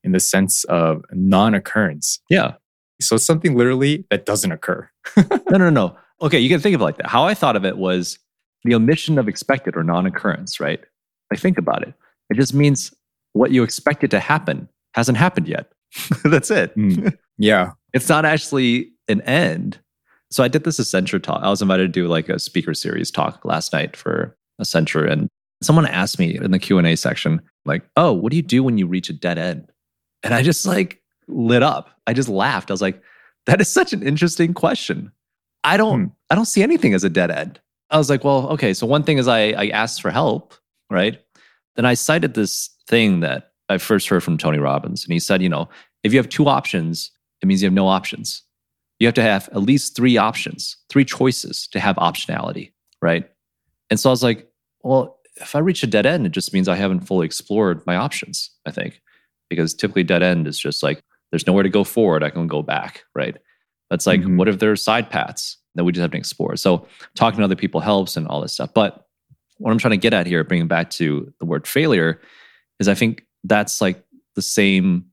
in 0.04 0.12
the 0.12 0.20
sense 0.20 0.64
of 0.66 1.04
non 1.12 1.54
occurrence. 1.54 2.20
Yeah. 2.30 2.54
So 3.02 3.18
something 3.18 3.58
literally 3.58 4.06
that 4.10 4.26
doesn't 4.26 4.52
occur. 4.52 4.90
no, 5.18 5.58
no, 5.58 5.70
no. 5.70 5.98
Okay, 6.22 6.40
you 6.40 6.48
can 6.48 6.62
think 6.62 6.76
of 6.76 6.82
it 6.82 6.84
like 6.84 6.98
that. 6.98 7.08
How 7.08 7.26
I 7.26 7.34
thought 7.34 7.56
of 7.56 7.66
it 7.66 7.78
was 7.78 8.18
the 8.64 8.76
omission 8.76 9.20
of 9.20 9.28
expected 9.28 9.76
or 9.76 9.84
non 9.84 10.06
occurrence, 10.06 10.60
right? 10.60 10.80
I 11.32 11.36
think 11.36 11.58
about 11.58 11.84
it. 11.86 11.94
It 12.30 12.36
just 12.36 12.54
means 12.54 12.94
what 13.34 13.52
you 13.52 13.64
expected 13.64 14.12
to 14.12 14.20
happen 14.20 14.70
hasn't 14.94 15.18
happened 15.18 15.48
yet. 15.48 15.72
That's 16.24 16.52
it. 16.52 16.76
Mm. 16.78 17.18
Yeah. 17.38 17.72
it's 17.92 18.08
not 18.08 18.24
actually 18.24 18.92
an 19.10 19.20
end. 19.24 19.78
So 20.32 20.44
I 20.44 20.48
did 20.48 20.64
this 20.64 20.80
Accenture 20.80 21.22
talk. 21.22 21.42
I 21.44 21.50
was 21.50 21.62
invited 21.62 21.94
to 21.94 22.00
do 22.00 22.08
like 22.08 22.30
a 22.30 22.40
speaker 22.40 22.74
series 22.74 23.12
talk 23.12 23.46
last 23.46 23.74
night 23.74 23.96
for 23.96 24.36
Accenture. 24.62 25.10
And 25.10 25.30
someone 25.62 25.86
asked 25.86 26.20
me 26.20 26.38
in 26.38 26.52
the 26.52 26.60
Q&A 26.60 26.96
section, 26.96 27.42
like, 27.66 27.84
oh, 27.96 28.12
what 28.12 28.32
do 28.32 28.36
you 28.36 28.44
do 28.44 28.64
when 28.64 28.78
you 28.78 28.88
reach 28.88 29.10
a 29.10 29.14
dead 29.14 29.38
end? 29.38 29.72
And 30.24 30.34
I 30.34 30.42
just 30.42 30.66
like 30.66 31.02
lit 31.28 31.64
up. 31.64 31.92
I 32.08 32.14
just 32.14 32.30
laughed. 32.30 32.70
I 32.72 32.74
was 32.74 32.82
like, 32.82 33.02
that 33.46 33.62
is 33.62 33.70
such 33.70 33.94
an 33.94 34.04
interesting 34.04 34.54
question. 34.54 35.12
I 35.64 35.78
don't 35.78 36.06
hmm. 36.06 36.10
I 36.30 36.36
don't 36.36 36.46
see 36.46 36.64
anything 36.64 36.94
as 36.94 37.04
a 37.04 37.10
dead 37.10 37.32
end. 37.32 37.60
I 37.90 37.98
was 37.98 38.10
like, 38.10 38.24
well, 38.24 38.48
okay, 38.50 38.74
so 38.74 38.88
one 38.88 39.04
thing 39.04 39.18
is 39.18 39.28
I 39.28 39.50
I 39.52 39.68
asked 39.70 40.02
for 40.02 40.12
help, 40.12 40.54
right? 40.90 41.20
Then 41.76 41.86
I 41.86 41.94
cited 41.94 42.34
this 42.34 42.70
thing 42.88 43.20
that 43.22 43.52
I 43.70 43.78
first 43.78 44.08
heard 44.08 44.24
from 44.24 44.38
Tony 44.38 44.60
Robbins 44.60 45.04
and 45.04 45.14
he 45.14 45.20
said, 45.20 45.42
you 45.42 45.50
know, 45.50 45.68
if 46.04 46.14
you 46.14 46.20
have 46.20 46.30
two 46.30 46.48
options, 46.48 47.12
it 47.42 47.48
means 47.48 47.62
you 47.62 47.68
have 47.68 47.74
no 47.74 47.88
options. 47.88 48.44
You 49.06 49.08
have 49.08 49.14
to 49.14 49.22
have 49.22 49.50
at 49.50 49.62
least 49.62 49.96
three 49.96 50.18
options, 50.18 50.78
three 50.90 51.06
choices 51.06 51.68
to 51.68 51.80
have 51.80 51.96
optionality, 51.98 52.72
right? 53.04 53.30
And 53.92 54.00
so 54.00 54.10
I 54.10 54.12
was 54.12 54.24
like, 54.24 54.50
well, 54.82 55.20
if 55.36 55.56
I 55.56 55.60
reach 55.60 55.84
a 55.84 55.88
dead 55.88 56.08
end, 56.08 56.26
it 56.26 56.32
just 56.32 56.56
means 56.56 56.68
I 56.68 56.74
haven't 56.74 57.02
fully 57.02 57.28
explored 57.28 57.86
my 57.86 57.98
options, 57.98 58.50
I 58.66 58.72
think. 58.72 59.04
Because 59.48 59.76
typically 59.76 60.02
dead 60.02 60.24
end 60.24 60.48
is 60.48 60.58
just 60.58 60.82
like 60.82 61.04
there's 61.30 61.46
nowhere 61.46 61.62
to 61.62 61.70
go 61.70 61.84
forward. 61.84 62.24
I 62.24 62.32
can 62.32 62.48
go 62.48 62.64
back, 62.64 63.04
right? 63.14 63.38
That's 63.92 64.08
like, 64.08 64.22
mm-hmm. 64.22 64.38
what 64.38 64.48
if 64.48 64.58
there 64.58 64.72
are 64.72 64.76
side 64.76 65.12
paths 65.12 65.58
that 65.76 65.84
we 65.84 65.92
just 65.92 66.02
have 66.02 66.10
to 66.10 66.18
explore? 66.18 66.56
So 66.56 66.88
talking 67.14 67.38
to 67.38 67.44
other 67.44 67.56
people 67.56 67.82
helps 67.82 68.18
and 68.18 68.28
all 68.28 68.42
this 68.42 68.54
stuff. 68.54 68.74
But 68.74 69.06
what 69.60 69.70
I'm 69.70 69.78
trying 69.78 69.92
to 69.92 69.98
get 69.98 70.16
at 70.16 70.26
here, 70.26 70.44
bringing 70.44 70.68
back 70.68 70.90
to 70.92 71.32
the 71.40 71.46
word 71.46 71.68
failure, 71.68 72.22
is 72.80 72.88
I 72.88 72.96
think 72.96 73.24
that's 73.44 73.82
like 73.82 74.04
the 74.34 74.42
same 74.42 75.06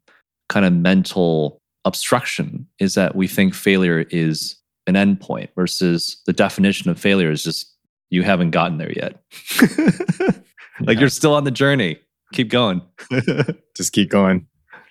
kind 0.49 0.65
of 0.65 0.73
mental 0.73 1.62
obstruction 1.85 2.67
is 2.79 2.95
that 2.95 3.15
we 3.15 3.27
think 3.27 3.55
failure 3.55 4.07
is 4.11 4.57
an 4.87 4.95
endpoint 4.95 5.49
versus 5.55 6.21
the 6.27 6.33
definition 6.33 6.91
of 6.91 6.99
failure 6.99 7.31
is 7.31 7.43
just 7.43 7.73
you 8.11 8.23
haven't 8.23 8.51
gotten 8.51 8.79
there 8.79 8.93
yet. 8.93 9.23
like 10.81 10.97
yeah. 10.97 11.01
you're 11.01 11.09
still 11.09 11.35
on 11.35 11.45
the 11.45 11.51
journey. 11.51 11.99
Keep 12.33 12.51
going. 12.51 12.83
just 13.77 13.93
keep 13.93 14.11
going. 14.11 14.47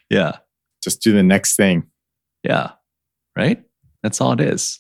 Yeah 0.09 0.37
just 0.81 1.01
do 1.01 1.13
the 1.13 1.23
next 1.23 1.55
thing. 1.55 1.87
Yeah. 2.43 2.71
Right? 3.35 3.63
That's 4.03 4.19
all 4.19 4.33
it 4.33 4.41
is. 4.41 4.79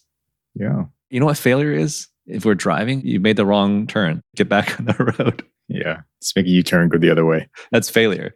Yeah. 0.55 0.85
You 1.09 1.19
know 1.19 1.27
what 1.27 1.37
failure 1.37 1.71
is? 1.71 2.07
If 2.25 2.45
we're 2.45 2.55
driving, 2.55 3.05
you 3.05 3.19
made 3.19 3.37
the 3.37 3.45
wrong 3.45 3.87
turn. 3.87 4.21
Get 4.35 4.49
back 4.49 4.79
on 4.79 4.85
the 4.85 5.15
road. 5.17 5.45
Yeah. 5.67 6.01
Just 6.21 6.35
make 6.35 6.45
a 6.45 6.49
U 6.49 6.63
turn, 6.63 6.89
go 6.89 6.97
the 6.97 7.09
other 7.09 7.25
way. 7.25 7.47
That's 7.71 7.89
failure. 7.89 8.35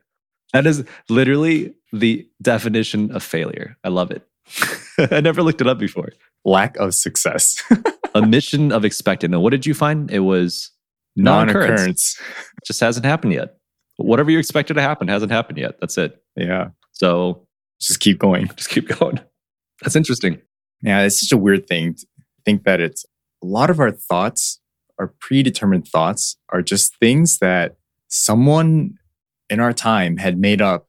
That 0.53 0.65
is 0.65 0.83
literally 1.09 1.73
the 1.91 2.27
definition 2.41 3.11
of 3.11 3.23
failure. 3.23 3.77
I 3.83 3.89
love 3.89 4.11
it. 4.11 4.27
I 5.11 5.21
never 5.21 5.41
looked 5.41 5.61
it 5.61 5.67
up 5.67 5.79
before. 5.79 6.09
Lack 6.43 6.77
of 6.77 6.93
success. 6.93 7.61
Omission 8.15 8.71
of 8.71 8.85
expected. 8.85 9.31
Now, 9.31 9.39
what 9.39 9.49
did 9.49 9.65
you 9.65 9.73
find? 9.73 10.09
It 10.11 10.19
was 10.19 10.71
non 11.15 11.49
occurrence. 11.49 12.19
Just 12.65 12.79
hasn't 12.79 13.05
happened 13.05 13.33
yet. 13.33 13.57
Whatever 13.97 14.31
you 14.31 14.39
expected 14.39 14.75
to 14.75 14.81
happen 14.81 15.07
hasn't 15.07 15.31
happened 15.31 15.57
yet. 15.57 15.79
That's 15.79 15.97
it. 15.97 16.21
Yeah. 16.35 16.69
So 16.91 17.45
just 17.79 17.99
keep 17.99 18.19
going. 18.19 18.47
Just 18.55 18.69
keep 18.69 18.87
going. 18.87 19.19
That's 19.81 19.95
interesting. 19.95 20.41
Yeah, 20.81 21.01
it's 21.01 21.19
such 21.19 21.31
a 21.31 21.37
weird 21.37 21.67
thing 21.67 21.95
to 21.95 22.05
think 22.45 22.63
that 22.63 22.79
it's 22.79 23.05
a 23.43 23.45
lot 23.45 23.69
of 23.69 23.79
our 23.79 23.91
thoughts, 23.91 24.59
our 24.99 25.13
predetermined 25.19 25.87
thoughts, 25.87 26.37
are 26.49 26.61
just 26.61 26.97
things 26.99 27.39
that 27.39 27.75
someone 28.07 28.97
in 29.49 29.59
our 29.59 29.73
time 29.73 30.17
had 30.17 30.37
made 30.37 30.61
up 30.61 30.87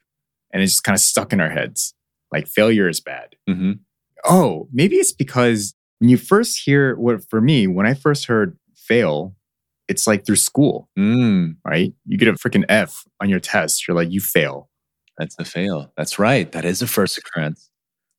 and 0.52 0.62
it's 0.62 0.72
just 0.74 0.84
kind 0.84 0.94
of 0.94 1.00
stuck 1.00 1.32
in 1.32 1.40
our 1.40 1.50
heads. 1.50 1.94
Like 2.32 2.48
failure 2.48 2.88
is 2.88 3.00
bad. 3.00 3.36
Mm-hmm. 3.48 3.72
Oh, 4.24 4.68
maybe 4.72 4.96
it's 4.96 5.12
because 5.12 5.74
when 5.98 6.10
you 6.10 6.16
first 6.16 6.60
hear 6.64 6.96
what 6.96 7.28
for 7.28 7.40
me, 7.40 7.66
when 7.66 7.86
I 7.86 7.94
first 7.94 8.26
heard 8.26 8.58
fail, 8.74 9.34
it's 9.88 10.06
like 10.06 10.26
through 10.26 10.36
school, 10.36 10.88
mm. 10.98 11.56
right? 11.64 11.92
You 12.06 12.18
get 12.18 12.28
a 12.28 12.32
freaking 12.32 12.64
F 12.68 13.04
on 13.20 13.28
your 13.28 13.40
test. 13.40 13.86
You're 13.86 13.96
like, 13.96 14.10
you 14.10 14.20
fail. 14.20 14.68
That's 15.18 15.36
a 15.38 15.44
fail. 15.44 15.92
That's 15.96 16.18
right. 16.18 16.50
That 16.52 16.64
is 16.64 16.82
a 16.82 16.86
first 16.86 17.18
occurrence. 17.18 17.70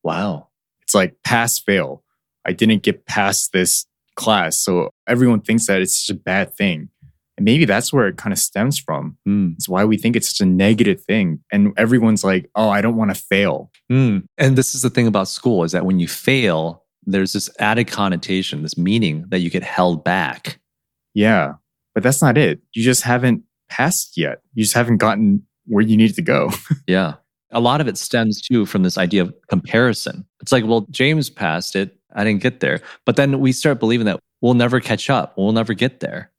Wow. 0.03 0.47
It's 0.81 0.95
like 0.95 1.15
pass 1.23 1.59
fail. 1.59 2.03
I 2.45 2.53
didn't 2.53 2.83
get 2.83 3.05
past 3.05 3.51
this 3.51 3.85
class. 4.15 4.57
So 4.57 4.89
everyone 5.07 5.41
thinks 5.41 5.67
that 5.67 5.81
it's 5.81 6.05
such 6.05 6.15
a 6.15 6.19
bad 6.19 6.53
thing. 6.53 6.89
And 7.37 7.45
maybe 7.45 7.65
that's 7.65 7.93
where 7.93 8.07
it 8.07 8.17
kind 8.17 8.33
of 8.33 8.39
stems 8.39 8.79
from. 8.79 9.17
Mm. 9.27 9.53
It's 9.53 9.69
why 9.69 9.85
we 9.85 9.97
think 9.97 10.15
it's 10.15 10.29
such 10.29 10.41
a 10.41 10.49
negative 10.49 11.01
thing. 11.01 11.39
And 11.51 11.71
everyone's 11.77 12.23
like, 12.23 12.49
oh, 12.55 12.69
I 12.69 12.81
don't 12.81 12.97
want 12.97 13.15
to 13.15 13.21
fail. 13.21 13.71
Mm. 13.91 14.23
And 14.37 14.57
this 14.57 14.73
is 14.73 14.81
the 14.81 14.89
thing 14.89 15.07
about 15.07 15.27
school 15.27 15.63
is 15.63 15.71
that 15.71 15.85
when 15.85 15.99
you 15.99 16.07
fail, 16.07 16.83
there's 17.05 17.33
this 17.33 17.49
added 17.59 17.87
connotation, 17.87 18.63
this 18.63 18.77
meaning 18.77 19.25
that 19.29 19.39
you 19.39 19.49
get 19.49 19.63
held 19.63 20.03
back. 20.03 20.59
Yeah. 21.13 21.53
But 21.93 22.03
that's 22.03 22.21
not 22.21 22.37
it. 22.37 22.59
You 22.73 22.83
just 22.83 23.03
haven't 23.03 23.43
passed 23.69 24.17
yet. 24.17 24.41
You 24.53 24.63
just 24.63 24.73
haven't 24.73 24.97
gotten 24.97 25.45
where 25.65 25.83
you 25.83 25.97
need 25.97 26.15
to 26.15 26.21
go. 26.21 26.51
Yeah. 26.87 27.15
A 27.51 27.61
lot 27.61 27.79
of 27.79 27.87
it 27.87 27.97
stems 27.97 28.41
too 28.41 28.65
from 28.65 28.83
this 28.83 28.97
idea 28.97 29.21
of 29.21 29.33
comparison. 29.47 30.25
It's 30.41 30.51
like, 30.51 30.65
well, 30.65 30.85
James 30.91 31.29
passed 31.29 31.77
it. 31.77 31.97
I 32.13 32.25
didn't 32.25 32.41
get 32.41 32.59
there. 32.59 32.81
But 33.05 33.15
then 33.15 33.39
we 33.39 33.53
start 33.53 33.79
believing 33.79 34.05
that 34.05 34.19
we'll 34.41 34.53
never 34.53 34.81
catch 34.81 35.09
up. 35.09 35.37
We'll 35.37 35.53
never 35.53 35.73
get 35.73 36.01
there. 36.01 36.29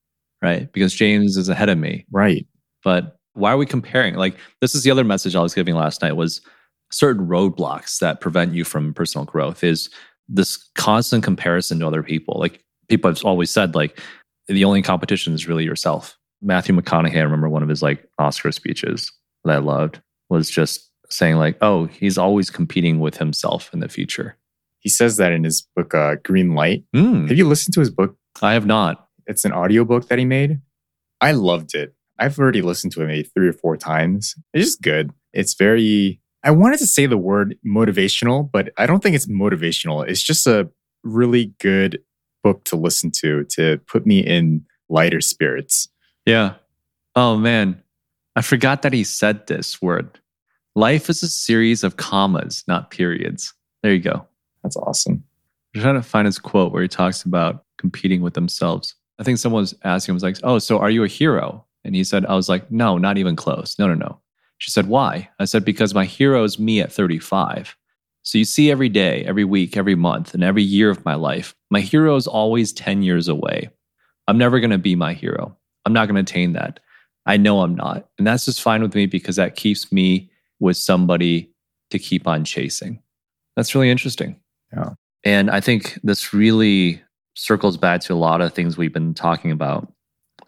Right. 0.42 0.70
Because 0.72 0.94
James 0.94 1.36
is 1.36 1.48
ahead 1.48 1.68
of 1.68 1.78
me. 1.78 2.06
right. 2.10 2.46
But 2.84 3.16
why 3.34 3.52
are 3.52 3.56
we 3.56 3.66
comparing? 3.66 4.14
Like, 4.14 4.36
this 4.60 4.74
is 4.74 4.82
the 4.82 4.90
other 4.90 5.04
message 5.04 5.34
I 5.34 5.42
was 5.42 5.54
giving 5.54 5.74
last 5.74 6.00
night 6.00 6.12
was 6.12 6.40
certain 6.90 7.26
roadblocks 7.26 7.98
that 7.98 8.20
prevent 8.20 8.54
you 8.54 8.64
from 8.64 8.94
personal 8.94 9.24
growth 9.24 9.62
is 9.64 9.90
this 10.28 10.56
constant 10.74 11.24
comparison 11.24 11.80
to 11.80 11.86
other 11.86 12.02
people. 12.02 12.38
Like 12.38 12.64
people 12.88 13.10
have 13.10 13.22
always 13.24 13.50
said, 13.50 13.74
like, 13.74 14.00
the 14.46 14.64
only 14.64 14.80
competition 14.80 15.34
is 15.34 15.48
really 15.48 15.64
yourself. 15.64 16.16
Matthew 16.40 16.74
McConaughey, 16.74 17.16
I 17.16 17.20
remember 17.20 17.48
one 17.48 17.62
of 17.62 17.68
his 17.68 17.82
like 17.82 18.08
Oscar 18.18 18.52
speeches 18.52 19.12
that 19.44 19.54
I 19.54 19.58
loved 19.58 20.00
was 20.30 20.48
just 20.48 20.88
saying 21.10 21.36
like, 21.36 21.58
oh, 21.60 21.86
he's 21.86 22.16
always 22.16 22.50
competing 22.50 23.00
with 23.00 23.16
himself 23.16 23.70
in 23.72 23.80
the 23.80 23.88
future. 23.88 24.36
He 24.78 24.88
says 24.88 25.16
that 25.16 25.32
in 25.32 25.44
his 25.44 25.66
book, 25.74 25.94
uh, 25.94 26.16
Green 26.22 26.54
Light. 26.54 26.84
Hmm. 26.94 27.26
Have 27.26 27.36
you 27.36 27.48
listened 27.48 27.74
to 27.74 27.80
his 27.80 27.90
book? 27.90 28.16
I 28.40 28.52
have 28.52 28.66
not. 28.66 29.07
It's 29.28 29.44
an 29.44 29.52
audiobook 29.52 30.08
that 30.08 30.18
he 30.18 30.24
made. 30.24 30.60
I 31.20 31.32
loved 31.32 31.74
it. 31.74 31.94
I've 32.18 32.38
already 32.38 32.62
listened 32.62 32.92
to 32.94 33.02
it 33.02 33.06
maybe 33.06 33.22
three 33.22 33.48
or 33.48 33.52
four 33.52 33.76
times. 33.76 34.34
It's 34.52 34.64
just 34.64 34.82
good. 34.82 35.12
It's 35.32 35.54
very, 35.54 36.20
I 36.42 36.50
wanted 36.50 36.78
to 36.78 36.86
say 36.86 37.06
the 37.06 37.18
word 37.18 37.56
motivational, 37.64 38.50
but 38.50 38.70
I 38.76 38.86
don't 38.86 39.02
think 39.02 39.14
it's 39.14 39.28
motivational. 39.28 40.08
It's 40.08 40.22
just 40.22 40.46
a 40.46 40.68
really 41.04 41.52
good 41.60 42.00
book 42.42 42.64
to 42.64 42.76
listen 42.76 43.10
to 43.18 43.44
to 43.44 43.78
put 43.86 44.06
me 44.06 44.20
in 44.20 44.64
lighter 44.88 45.20
spirits. 45.20 45.88
Yeah. 46.26 46.54
Oh 47.14 47.36
man. 47.36 47.82
I 48.34 48.42
forgot 48.42 48.82
that 48.82 48.92
he 48.92 49.04
said 49.04 49.46
this 49.46 49.82
word. 49.82 50.18
Life 50.74 51.10
is 51.10 51.22
a 51.22 51.28
series 51.28 51.82
of 51.82 51.96
commas, 51.96 52.64
not 52.68 52.90
periods. 52.90 53.52
There 53.82 53.92
you 53.92 54.00
go. 54.00 54.26
That's 54.62 54.76
awesome. 54.76 55.24
I'm 55.74 55.82
trying 55.82 55.94
to 55.94 56.02
find 56.02 56.26
his 56.26 56.38
quote 56.38 56.72
where 56.72 56.82
he 56.82 56.88
talks 56.88 57.24
about 57.24 57.64
competing 57.78 58.22
with 58.22 58.34
themselves. 58.34 58.94
I 59.18 59.24
think 59.24 59.38
someone 59.38 59.62
was 59.62 59.74
asking 59.84 60.12
him, 60.12 60.16
was 60.16 60.22
like, 60.22 60.38
Oh, 60.42 60.58
so 60.58 60.78
are 60.78 60.90
you 60.90 61.04
a 61.04 61.08
hero? 61.08 61.64
And 61.84 61.94
he 61.94 62.04
said, 62.04 62.26
I 62.26 62.34
was 62.34 62.48
like, 62.48 62.70
No, 62.70 62.98
not 62.98 63.18
even 63.18 63.36
close. 63.36 63.78
No, 63.78 63.86
no, 63.86 63.94
no. 63.94 64.20
She 64.58 64.70
said, 64.70 64.88
Why? 64.88 65.28
I 65.38 65.44
said, 65.44 65.64
Because 65.64 65.94
my 65.94 66.04
hero 66.04 66.44
is 66.44 66.58
me 66.58 66.80
at 66.80 66.92
35. 66.92 67.76
So 68.22 68.36
you 68.36 68.44
see 68.44 68.70
every 68.70 68.88
day, 68.88 69.24
every 69.24 69.44
week, 69.44 69.76
every 69.76 69.94
month, 69.94 70.34
and 70.34 70.44
every 70.44 70.62
year 70.62 70.90
of 70.90 71.04
my 71.04 71.14
life, 71.14 71.54
my 71.70 71.80
hero 71.80 72.14
is 72.16 72.26
always 72.26 72.72
10 72.72 73.02
years 73.02 73.28
away. 73.28 73.70
I'm 74.26 74.36
never 74.36 74.60
going 74.60 74.70
to 74.70 74.78
be 74.78 74.94
my 74.94 75.14
hero. 75.14 75.56
I'm 75.86 75.94
not 75.94 76.06
going 76.06 76.16
to 76.16 76.30
attain 76.30 76.52
that. 76.52 76.80
I 77.24 77.38
know 77.38 77.60
I'm 77.60 77.74
not. 77.74 78.08
And 78.18 78.26
that's 78.26 78.44
just 78.44 78.60
fine 78.60 78.82
with 78.82 78.94
me 78.94 79.06
because 79.06 79.36
that 79.36 79.56
keeps 79.56 79.90
me 79.90 80.30
with 80.60 80.76
somebody 80.76 81.50
to 81.90 81.98
keep 81.98 82.26
on 82.26 82.44
chasing. 82.44 83.02
That's 83.56 83.74
really 83.74 83.90
interesting. 83.90 84.36
Yeah. 84.72 84.90
And 85.24 85.50
I 85.50 85.60
think 85.60 85.98
this 86.02 86.32
really 86.34 87.02
circles 87.38 87.76
back 87.76 88.00
to 88.00 88.12
a 88.12 88.16
lot 88.16 88.40
of 88.40 88.52
things 88.52 88.76
we've 88.76 88.92
been 88.92 89.14
talking 89.14 89.52
about 89.52 89.92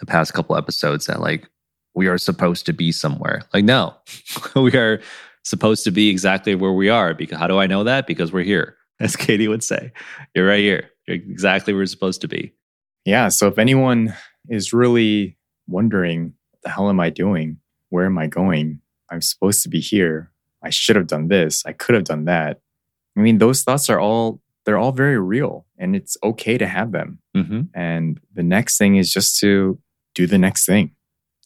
the 0.01 0.07
past 0.07 0.35
couple 0.35 0.57
episodes 0.57 1.07
that 1.07 1.21
like 1.21 1.49
we 1.95 2.09
are 2.09 2.19
supposed 2.19 2.67
to 2.67 2.73
be 2.73 2.91
somewhere. 2.91 3.43
Like, 3.55 3.65
no, 3.65 3.95
we 4.57 4.73
are 4.77 5.01
supposed 5.45 5.85
to 5.85 5.93
be 5.93 6.09
exactly 6.09 6.55
where 6.55 6.73
we 6.73 6.89
are. 6.89 7.15
Because 7.15 7.39
how 7.39 7.47
do 7.47 7.59
I 7.59 7.67
know 7.67 7.85
that? 7.85 8.07
Because 8.07 8.33
we're 8.33 8.45
here, 8.45 8.77
as 9.01 9.15
Katie 9.17 9.49
would 9.49 9.63
say. 9.63 9.93
You're 10.35 10.49
right 10.49 10.61
here. 10.61 10.91
You're 11.07 11.17
exactly 11.17 11.73
where 11.73 11.83
you're 11.83 11.87
supposed 11.87 12.21
to 12.23 12.29
be. 12.29 12.53
Yeah. 13.05 13.29
So 13.29 13.47
if 13.47 13.59
anyone 13.59 14.15
is 14.49 14.73
really 14.73 15.39
wondering, 15.69 16.35
what 16.51 16.63
the 16.63 16.71
hell 16.71 16.89
am 16.89 17.01
I 17.01 17.11
doing? 17.11 17.59
Where 17.91 18.07
am 18.07 18.19
I 18.19 18.27
going? 18.27 18.81
I'm 19.11 19.23
supposed 19.23 19.63
to 19.63 19.69
be 19.69 19.81
here. 19.81 20.33
I 20.63 20.71
should 20.71 20.97
have 20.97 21.07
done 21.07 21.29
this. 21.29 21.65
I 21.65 21.73
could 21.73 21.95
have 21.95 22.05
done 22.05 22.25
that. 22.27 22.61
I 23.17 23.21
mean, 23.21 23.39
those 23.39 23.63
thoughts 23.63 23.89
are 23.89 23.99
all, 23.99 24.41
they're 24.65 24.79
all 24.79 24.93
very 24.93 25.19
real 25.19 25.67
and 25.81 25.97
it's 25.97 26.17
okay 26.23 26.57
to 26.59 26.69
have 26.69 26.93
them. 26.93 27.19
Mm-hmm. 27.37 27.63
And 27.75 28.21
the 28.35 28.45
next 28.45 28.79
thing 28.79 28.97
is 28.97 29.13
just 29.13 29.39
to 29.41 29.81
do 30.15 30.29
the 30.29 30.39
next 30.39 30.67
thing. 30.67 30.93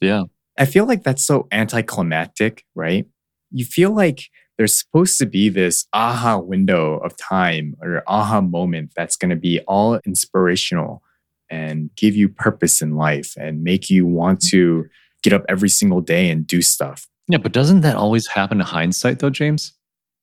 Yeah. 0.01 0.25
I 0.59 0.67
feel 0.67 0.85
like 0.87 1.05
that's 1.05 1.25
so 1.25 1.47
anticlimactic, 1.53 2.65
right? 2.75 3.07
You 3.51 3.65
feel 3.65 3.93
like 3.95 4.29
there's 4.59 4.79
supposed 4.79 5.19
to 5.19 5.27
be 5.27 5.49
this 5.49 5.87
aha 5.93 6.39
window 6.39 6.99
of 6.99 7.17
time 7.17 7.75
or 7.81 8.03
aha 8.07 8.41
moment 8.41 8.93
that's 8.95 9.17
going 9.17 9.31
to 9.31 9.37
be 9.37 9.61
all 9.61 10.01
inspirational 10.05 11.03
and 11.51 11.91
give 11.97 12.15
you 12.15 12.29
purpose 12.29 12.83
in 12.83 12.97
life 12.97 13.35
and 13.39 13.63
make 13.63 13.89
you 13.89 14.05
want 14.07 14.41
to 14.51 14.87
get 15.23 15.33
up 15.33 15.45
every 15.49 15.69
single 15.69 16.01
day 16.01 16.29
and 16.29 16.47
do 16.47 16.61
stuff. 16.61 17.09
Yeah. 17.29 17.39
But 17.39 17.53
doesn't 17.53 17.81
that 17.81 17.97
always 17.97 18.27
happen 18.27 18.61
in 18.61 18.67
hindsight, 18.67 19.21
though, 19.21 19.31
James? 19.31 19.73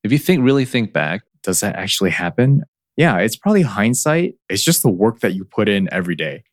If 0.04 0.12
you 0.12 0.18
think, 0.18 0.44
really 0.44 0.66
think 0.66 0.94
back, 0.94 1.24
Does 1.44 1.62
that 1.62 1.76
actually 1.76 2.12
happen? 2.12 2.64
Yeah, 2.98 3.18
it's 3.18 3.36
probably 3.36 3.62
hindsight. 3.62 4.36
It's 4.50 4.64
just 4.64 4.84
the 4.84 4.90
work 4.90 5.22
that 5.22 5.34
you 5.34 5.46
put 5.46 5.70
in 5.70 5.92
every 5.92 6.16
day 6.16 6.44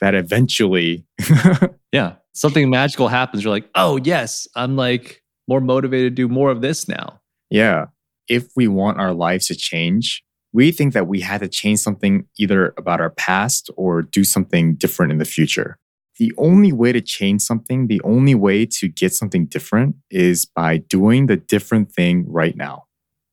that 0.00 0.14
eventually 0.14 1.06
yeah, 1.92 2.14
something 2.32 2.68
magical 2.70 3.08
happens. 3.08 3.44
You're 3.44 3.52
like, 3.52 3.68
oh, 3.74 3.98
yes, 3.98 4.48
I'm 4.56 4.76
like 4.76 5.22
more 5.48 5.60
motivated 5.60 6.16
to 6.16 6.22
do 6.22 6.28
more 6.28 6.50
of 6.50 6.60
this 6.60 6.88
now. 6.88 7.20
Yeah. 7.50 7.86
If 8.28 8.48
we 8.56 8.68
want 8.68 8.98
our 8.98 9.12
lives 9.12 9.46
to 9.48 9.54
change, 9.54 10.24
we 10.52 10.70
think 10.70 10.92
that 10.94 11.06
we 11.06 11.20
had 11.20 11.40
to 11.40 11.48
change 11.48 11.80
something 11.80 12.26
either 12.38 12.74
about 12.76 13.00
our 13.00 13.10
past 13.10 13.70
or 13.76 14.02
do 14.02 14.24
something 14.24 14.74
different 14.74 15.12
in 15.12 15.18
the 15.18 15.24
future. 15.24 15.78
The 16.18 16.32
only 16.36 16.72
way 16.72 16.92
to 16.92 17.00
change 17.00 17.42
something, 17.42 17.86
the 17.86 18.00
only 18.02 18.34
way 18.34 18.66
to 18.66 18.88
get 18.88 19.14
something 19.14 19.46
different 19.46 19.96
is 20.10 20.44
by 20.44 20.78
doing 20.78 21.26
the 21.26 21.36
different 21.36 21.92
thing 21.92 22.24
right 22.28 22.56
now. 22.56 22.84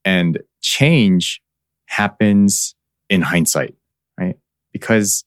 And 0.05 0.39
change 0.61 1.41
happens 1.89 2.75
in 3.09 3.21
hindsight, 3.21 3.75
right? 4.17 4.37
Because 4.71 5.25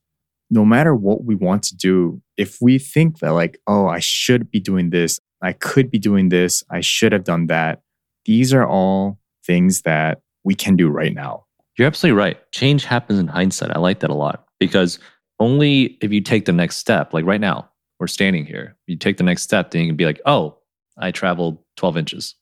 no 0.50 0.64
matter 0.64 0.94
what 0.94 1.24
we 1.24 1.34
want 1.34 1.62
to 1.64 1.76
do, 1.76 2.22
if 2.36 2.58
we 2.60 2.78
think 2.78 3.18
that, 3.18 3.30
like, 3.30 3.58
oh, 3.66 3.86
I 3.86 3.98
should 3.98 4.50
be 4.50 4.60
doing 4.60 4.90
this, 4.90 5.20
I 5.42 5.52
could 5.52 5.90
be 5.90 5.98
doing 5.98 6.28
this, 6.28 6.62
I 6.70 6.80
should 6.80 7.12
have 7.12 7.24
done 7.24 7.46
that, 7.48 7.82
these 8.24 8.54
are 8.54 8.66
all 8.66 9.18
things 9.44 9.82
that 9.82 10.20
we 10.44 10.54
can 10.54 10.76
do 10.76 10.88
right 10.88 11.12
now. 11.12 11.46
You're 11.76 11.86
absolutely 11.86 12.18
right. 12.18 12.52
Change 12.52 12.84
happens 12.84 13.18
in 13.18 13.26
hindsight. 13.26 13.74
I 13.74 13.78
like 13.78 14.00
that 14.00 14.10
a 14.10 14.14
lot 14.14 14.44
because 14.60 14.98
only 15.40 15.98
if 16.00 16.12
you 16.12 16.20
take 16.20 16.44
the 16.44 16.52
next 16.52 16.76
step, 16.76 17.12
like 17.12 17.24
right 17.24 17.40
now, 17.40 17.68
we're 17.98 18.06
standing 18.06 18.44
here, 18.44 18.76
you 18.86 18.96
take 18.96 19.16
the 19.16 19.24
next 19.24 19.42
step, 19.42 19.70
then 19.70 19.82
you 19.82 19.88
can 19.88 19.96
be 19.96 20.04
like, 20.04 20.20
oh, 20.26 20.58
I 20.98 21.10
traveled 21.10 21.58
12 21.76 21.96
inches 21.96 22.34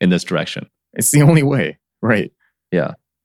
in 0.00 0.10
this 0.10 0.24
direction. 0.24 0.70
It's 0.92 1.10
the 1.10 1.22
only 1.22 1.42
way, 1.42 1.78
right? 2.00 2.32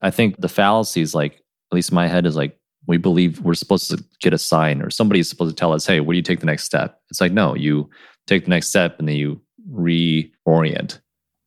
I 0.01 0.11
think 0.11 0.39
the 0.39 0.49
fallacy 0.49 1.01
is 1.01 1.13
like, 1.13 1.33
at 1.33 1.75
least 1.75 1.91
in 1.91 1.95
my 1.95 2.07
head, 2.07 2.25
is 2.25 2.35
like, 2.35 2.57
we 2.87 2.97
believe 2.97 3.39
we're 3.41 3.53
supposed 3.53 3.89
to 3.91 4.03
get 4.21 4.33
a 4.33 4.37
sign 4.37 4.81
or 4.81 4.89
somebody's 4.89 5.29
supposed 5.29 5.55
to 5.55 5.59
tell 5.59 5.73
us, 5.73 5.85
hey, 5.85 5.99
where 5.99 6.13
do 6.13 6.17
you 6.17 6.23
take 6.23 6.39
the 6.39 6.45
next 6.45 6.63
step? 6.63 6.99
It's 7.09 7.21
like, 7.21 7.31
no, 7.31 7.55
you 7.55 7.89
take 8.27 8.45
the 8.45 8.49
next 8.49 8.69
step 8.69 8.97
and 8.97 9.07
then 9.07 9.15
you 9.15 9.41
reorient. 9.71 10.99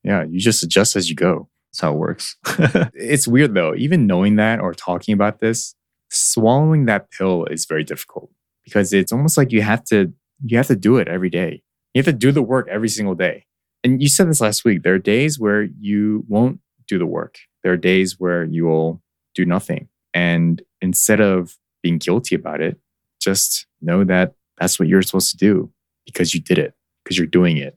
Yeah, 0.05 0.25
you 0.25 0.39
just 0.39 0.63
adjust 0.63 0.97
as 0.97 1.09
you 1.11 1.17
go. 1.17 1.49
That's 1.73 1.81
how 1.81 1.93
it 1.93 1.99
works. 1.99 2.37
It's 2.95 3.27
weird 3.27 3.55
though, 3.55 3.75
even 3.75 4.07
knowing 4.07 4.37
that 4.37 4.61
or 4.61 4.75
talking 4.75 5.13
about 5.13 5.41
this, 5.41 5.75
swallowing 6.11 6.87
that 6.87 7.11
pill 7.11 7.47
is 7.47 7.67
very 7.67 7.83
difficult 7.83 8.31
because 8.65 8.93
it's 8.93 9.13
almost 9.13 9.37
like 9.37 9.51
you 9.51 9.63
have 9.63 9.85
to 9.85 10.13
you 10.45 10.57
have 10.57 10.67
to 10.69 10.77
do 10.77 10.99
it 10.99 11.09
every 11.09 11.31
day. 11.31 11.63
You 11.93 12.01
have 12.01 12.07
to 12.07 12.13
do 12.13 12.33
the 12.33 12.43
work 12.43 12.69
every 12.71 12.89
single 12.89 13.15
day. 13.15 13.47
And 13.83 14.03
you 14.03 14.09
said 14.09 14.29
this 14.29 14.41
last 14.41 14.65
week. 14.65 14.83
There 14.83 14.95
are 14.95 14.99
days 14.99 15.39
where 15.39 15.63
you 15.63 16.25
won't 16.29 16.61
do 16.87 16.99
the 16.99 17.07
work. 17.07 17.37
There 17.65 17.73
are 17.73 17.77
days 17.77 18.21
where 18.21 18.45
you 18.45 18.65
will 18.67 19.03
do 19.35 19.45
nothing. 19.45 19.89
And 20.13 20.63
instead 20.81 21.21
of 21.21 21.57
being 21.83 21.99
guilty 21.99 22.37
about 22.37 22.61
it, 22.61 22.79
just 23.21 23.67
know 23.83 24.05
that 24.05 24.35
that's 24.59 24.79
what 24.79 24.87
you're 24.87 25.03
supposed 25.03 25.31
to 25.33 25.37
do 25.37 25.73
because 26.07 26.35
you 26.35 26.41
did 26.41 26.59
it, 26.59 26.75
because 27.03 27.19
you're 27.19 27.27
doing 27.27 27.57
it. 27.57 27.77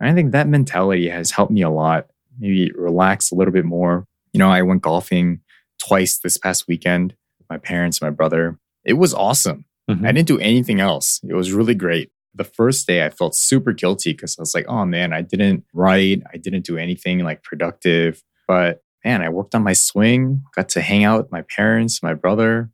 And 0.00 0.08
I 0.08 0.14
think 0.14 0.32
that 0.32 0.48
mentality 0.48 1.08
has 1.10 1.30
helped 1.32 1.52
me 1.52 1.60
a 1.62 1.68
lot, 1.70 2.06
maybe 2.38 2.70
relax 2.74 3.30
a 3.30 3.34
little 3.34 3.52
bit 3.52 3.64
more. 3.66 4.06
You 4.32 4.38
know, 4.38 4.48
I 4.48 4.62
went 4.62 4.82
golfing 4.82 5.40
twice 5.78 6.18
this 6.18 6.38
past 6.38 6.66
weekend 6.66 7.14
with 7.38 7.50
my 7.50 7.58
parents, 7.58 8.00
my 8.00 8.10
brother. 8.10 8.58
It 8.84 8.94
was 8.94 9.12
awesome. 9.12 9.66
Mhm. 9.90 10.06
I 10.06 10.12
didn't 10.12 10.28
do 10.28 10.38
anything 10.38 10.80
else. 10.80 11.20
It 11.28 11.34
was 11.34 11.52
really 11.52 11.74
great. 11.74 12.10
the 12.36 12.42
first 12.42 12.88
day 12.88 13.06
I 13.06 13.10
felt 13.10 13.36
super 13.36 13.72
guilty 13.72 14.10
because 14.10 14.36
I 14.36 14.42
was 14.42 14.56
like, 14.56 14.66
oh 14.68 14.84
man, 14.84 15.12
I 15.12 15.20
didn't 15.22 15.62
write, 15.72 16.20
I 16.32 16.36
didn't 16.36 16.64
do 16.66 16.76
anything 16.76 17.20
like 17.20 17.44
productive. 17.44 18.24
But 18.48 18.82
man, 19.04 19.22
I 19.22 19.28
worked 19.28 19.54
on 19.54 19.62
my 19.62 19.74
swing, 19.74 20.42
got 20.54 20.68
to 20.70 20.80
hang 20.80 21.04
out 21.04 21.22
with 21.22 21.32
my 21.32 21.42
parents, 21.42 22.02
my 22.02 22.14
brother, 22.14 22.70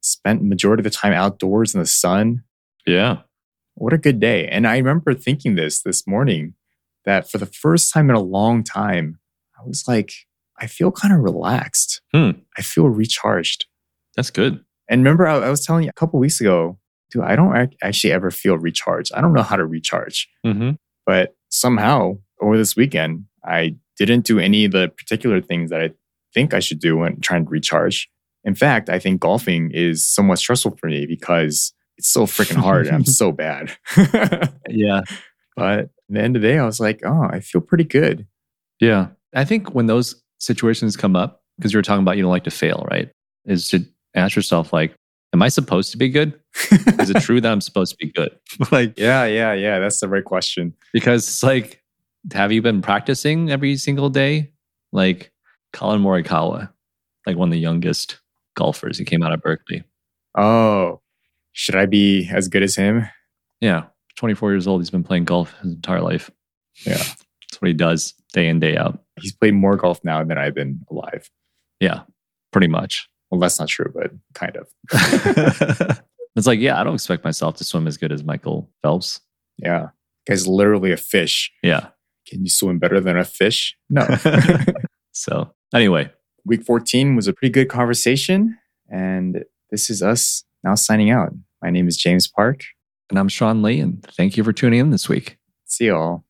spent 0.00 0.42
majority 0.42 0.80
of 0.80 0.84
the 0.84 0.90
time 0.90 1.12
outdoors 1.12 1.74
in 1.74 1.80
the 1.80 1.86
sun. 1.86 2.42
Yeah. 2.86 3.18
What 3.74 3.92
a 3.92 3.98
good 3.98 4.20
day. 4.20 4.46
And 4.48 4.66
I 4.66 4.76
remember 4.76 5.14
thinking 5.14 5.56
this 5.56 5.82
this 5.82 6.06
morning 6.06 6.54
that 7.04 7.30
for 7.30 7.38
the 7.38 7.46
first 7.46 7.92
time 7.92 8.08
in 8.08 8.16
a 8.16 8.20
long 8.20 8.62
time, 8.62 9.18
I 9.58 9.66
was 9.66 9.86
like, 9.88 10.12
I 10.58 10.66
feel 10.66 10.92
kind 10.92 11.12
of 11.12 11.20
relaxed. 11.20 12.00
Hmm. 12.12 12.30
I 12.56 12.62
feel 12.62 12.88
recharged. 12.88 13.66
That's 14.16 14.30
good. 14.30 14.64
And 14.88 15.00
remember, 15.00 15.26
I, 15.26 15.36
I 15.36 15.50
was 15.50 15.64
telling 15.64 15.84
you 15.84 15.90
a 15.90 15.94
couple 15.94 16.20
weeks 16.20 16.40
ago, 16.40 16.78
dude, 17.10 17.24
I 17.24 17.34
don't 17.34 17.56
ac- 17.56 17.76
actually 17.82 18.12
ever 18.12 18.30
feel 18.30 18.56
recharged. 18.56 19.12
I 19.14 19.20
don't 19.20 19.32
know 19.32 19.42
how 19.42 19.56
to 19.56 19.66
recharge. 19.66 20.28
Mm-hmm. 20.46 20.72
But 21.06 21.34
somehow 21.48 22.18
over 22.40 22.56
this 22.56 22.76
weekend, 22.76 23.24
I 23.44 23.76
didn't 23.96 24.24
do 24.24 24.38
any 24.38 24.64
of 24.64 24.72
the 24.72 24.88
particular 24.88 25.40
things 25.40 25.70
that 25.70 25.80
I 25.80 25.90
think 26.32 26.52
I 26.54 26.60
should 26.60 26.80
do 26.80 26.96
when 26.96 27.20
trying 27.20 27.44
to 27.44 27.50
recharge. 27.50 28.08
In 28.44 28.54
fact, 28.54 28.88
I 28.90 28.98
think 28.98 29.20
golfing 29.20 29.70
is 29.72 30.04
somewhat 30.04 30.38
stressful 30.38 30.76
for 30.76 30.88
me 30.88 31.06
because 31.06 31.72
it's 31.96 32.08
so 32.08 32.26
freaking 32.26 32.56
hard 32.56 32.86
and 32.86 32.96
I'm 32.96 33.04
so 33.06 33.32
bad. 33.32 33.72
Yeah. 34.68 35.02
but 35.56 35.78
at 35.78 35.90
the 36.08 36.20
end 36.20 36.36
of 36.36 36.42
the 36.42 36.48
day, 36.48 36.58
I 36.58 36.66
was 36.66 36.80
like, 36.80 37.00
oh, 37.04 37.22
I 37.30 37.40
feel 37.40 37.60
pretty 37.60 37.84
good. 37.84 38.26
Yeah. 38.80 39.08
I 39.34 39.44
think 39.44 39.74
when 39.74 39.86
those 39.86 40.20
situations 40.40 40.96
come 40.96 41.14
up, 41.16 41.42
because 41.56 41.72
you 41.72 41.78
were 41.78 41.82
talking 41.82 42.02
about 42.02 42.16
you 42.16 42.22
don't 42.22 42.32
like 42.32 42.44
to 42.44 42.50
fail, 42.50 42.86
right? 42.90 43.10
Is 43.44 43.68
to 43.68 43.84
ask 44.14 44.34
yourself, 44.34 44.72
like, 44.72 44.94
am 45.32 45.42
I 45.42 45.48
supposed 45.48 45.92
to 45.92 45.96
be 45.98 46.08
good? 46.08 46.38
Is 46.98 47.10
it 47.10 47.16
true 47.22 47.40
that 47.40 47.50
I'm 47.52 47.60
supposed 47.60 47.92
to 47.92 47.96
be 48.04 48.10
good? 48.10 48.36
like, 48.72 48.98
yeah, 48.98 49.24
yeah, 49.26 49.52
yeah. 49.52 49.78
That's 49.78 50.00
the 50.00 50.08
right 50.08 50.24
question. 50.24 50.74
because 50.92 51.28
it's 51.28 51.42
like, 51.42 51.80
have 52.32 52.52
you 52.52 52.62
been 52.62 52.82
practicing 52.82 53.50
every 53.50 53.76
single 53.76 54.08
day? 54.08 54.52
Like 54.92 55.32
Collin 55.72 56.02
Morikawa, 56.02 56.70
like 57.26 57.36
one 57.36 57.48
of 57.48 57.52
the 57.52 57.58
youngest 57.58 58.20
golfers. 58.56 58.98
He 58.98 59.04
came 59.04 59.22
out 59.22 59.32
of 59.32 59.42
Berkeley. 59.42 59.84
Oh, 60.36 61.00
should 61.52 61.76
I 61.76 61.86
be 61.86 62.28
as 62.32 62.48
good 62.48 62.62
as 62.62 62.76
him? 62.76 63.08
Yeah. 63.60 63.84
24 64.16 64.52
years 64.52 64.66
old. 64.66 64.80
He's 64.80 64.90
been 64.90 65.04
playing 65.04 65.24
golf 65.24 65.54
his 65.62 65.72
entire 65.72 66.00
life. 66.00 66.30
Yeah. 66.86 66.96
That's 66.96 67.60
what 67.60 67.68
he 67.68 67.74
does 67.74 68.14
day 68.32 68.48
in, 68.48 68.60
day 68.60 68.76
out. 68.76 68.98
He's 69.20 69.32
played 69.32 69.54
more 69.54 69.76
golf 69.76 70.02
now 70.04 70.22
than 70.24 70.38
I've 70.38 70.54
been 70.54 70.80
alive. 70.90 71.30
Yeah. 71.80 72.02
Pretty 72.52 72.68
much. 72.68 73.08
Well, 73.30 73.40
that's 73.40 73.58
not 73.58 73.68
true, 73.68 73.92
but 73.94 74.12
kind 74.34 74.56
of. 74.56 74.68
it's 76.36 76.46
like, 76.46 76.60
yeah, 76.60 76.80
I 76.80 76.84
don't 76.84 76.94
expect 76.94 77.24
myself 77.24 77.56
to 77.56 77.64
swim 77.64 77.86
as 77.86 77.96
good 77.96 78.12
as 78.12 78.22
Michael 78.22 78.70
Phelps. 78.82 79.20
Yeah. 79.58 79.88
Guy's 80.26 80.46
literally 80.46 80.92
a 80.92 80.96
fish. 80.96 81.52
Yeah. 81.62 81.88
Can 82.26 82.42
you 82.42 82.50
swim 82.50 82.78
better 82.78 83.00
than 83.00 83.16
a 83.16 83.24
fish? 83.24 83.76
No. 83.90 84.06
so, 85.12 85.52
anyway, 85.74 86.10
Week 86.44 86.62
14 86.62 87.16
was 87.16 87.26
a 87.26 87.32
pretty 87.32 87.52
good 87.52 87.68
conversation. 87.68 88.58
And 88.90 89.44
this 89.70 89.90
is 89.90 90.02
us 90.02 90.44
now 90.62 90.74
signing 90.74 91.10
out. 91.10 91.32
My 91.62 91.70
name 91.70 91.88
is 91.88 91.96
James 91.96 92.26
Park. 92.28 92.62
and 93.10 93.18
I'm 93.18 93.28
Sean 93.28 93.62
Lee, 93.62 93.80
and 93.80 94.02
thank 94.16 94.36
you 94.36 94.44
for 94.44 94.52
tuning 94.52 94.80
in 94.80 94.90
this 94.90 95.08
week. 95.08 95.38
See 95.66 95.86
you 95.86 95.96
all. 95.96 96.24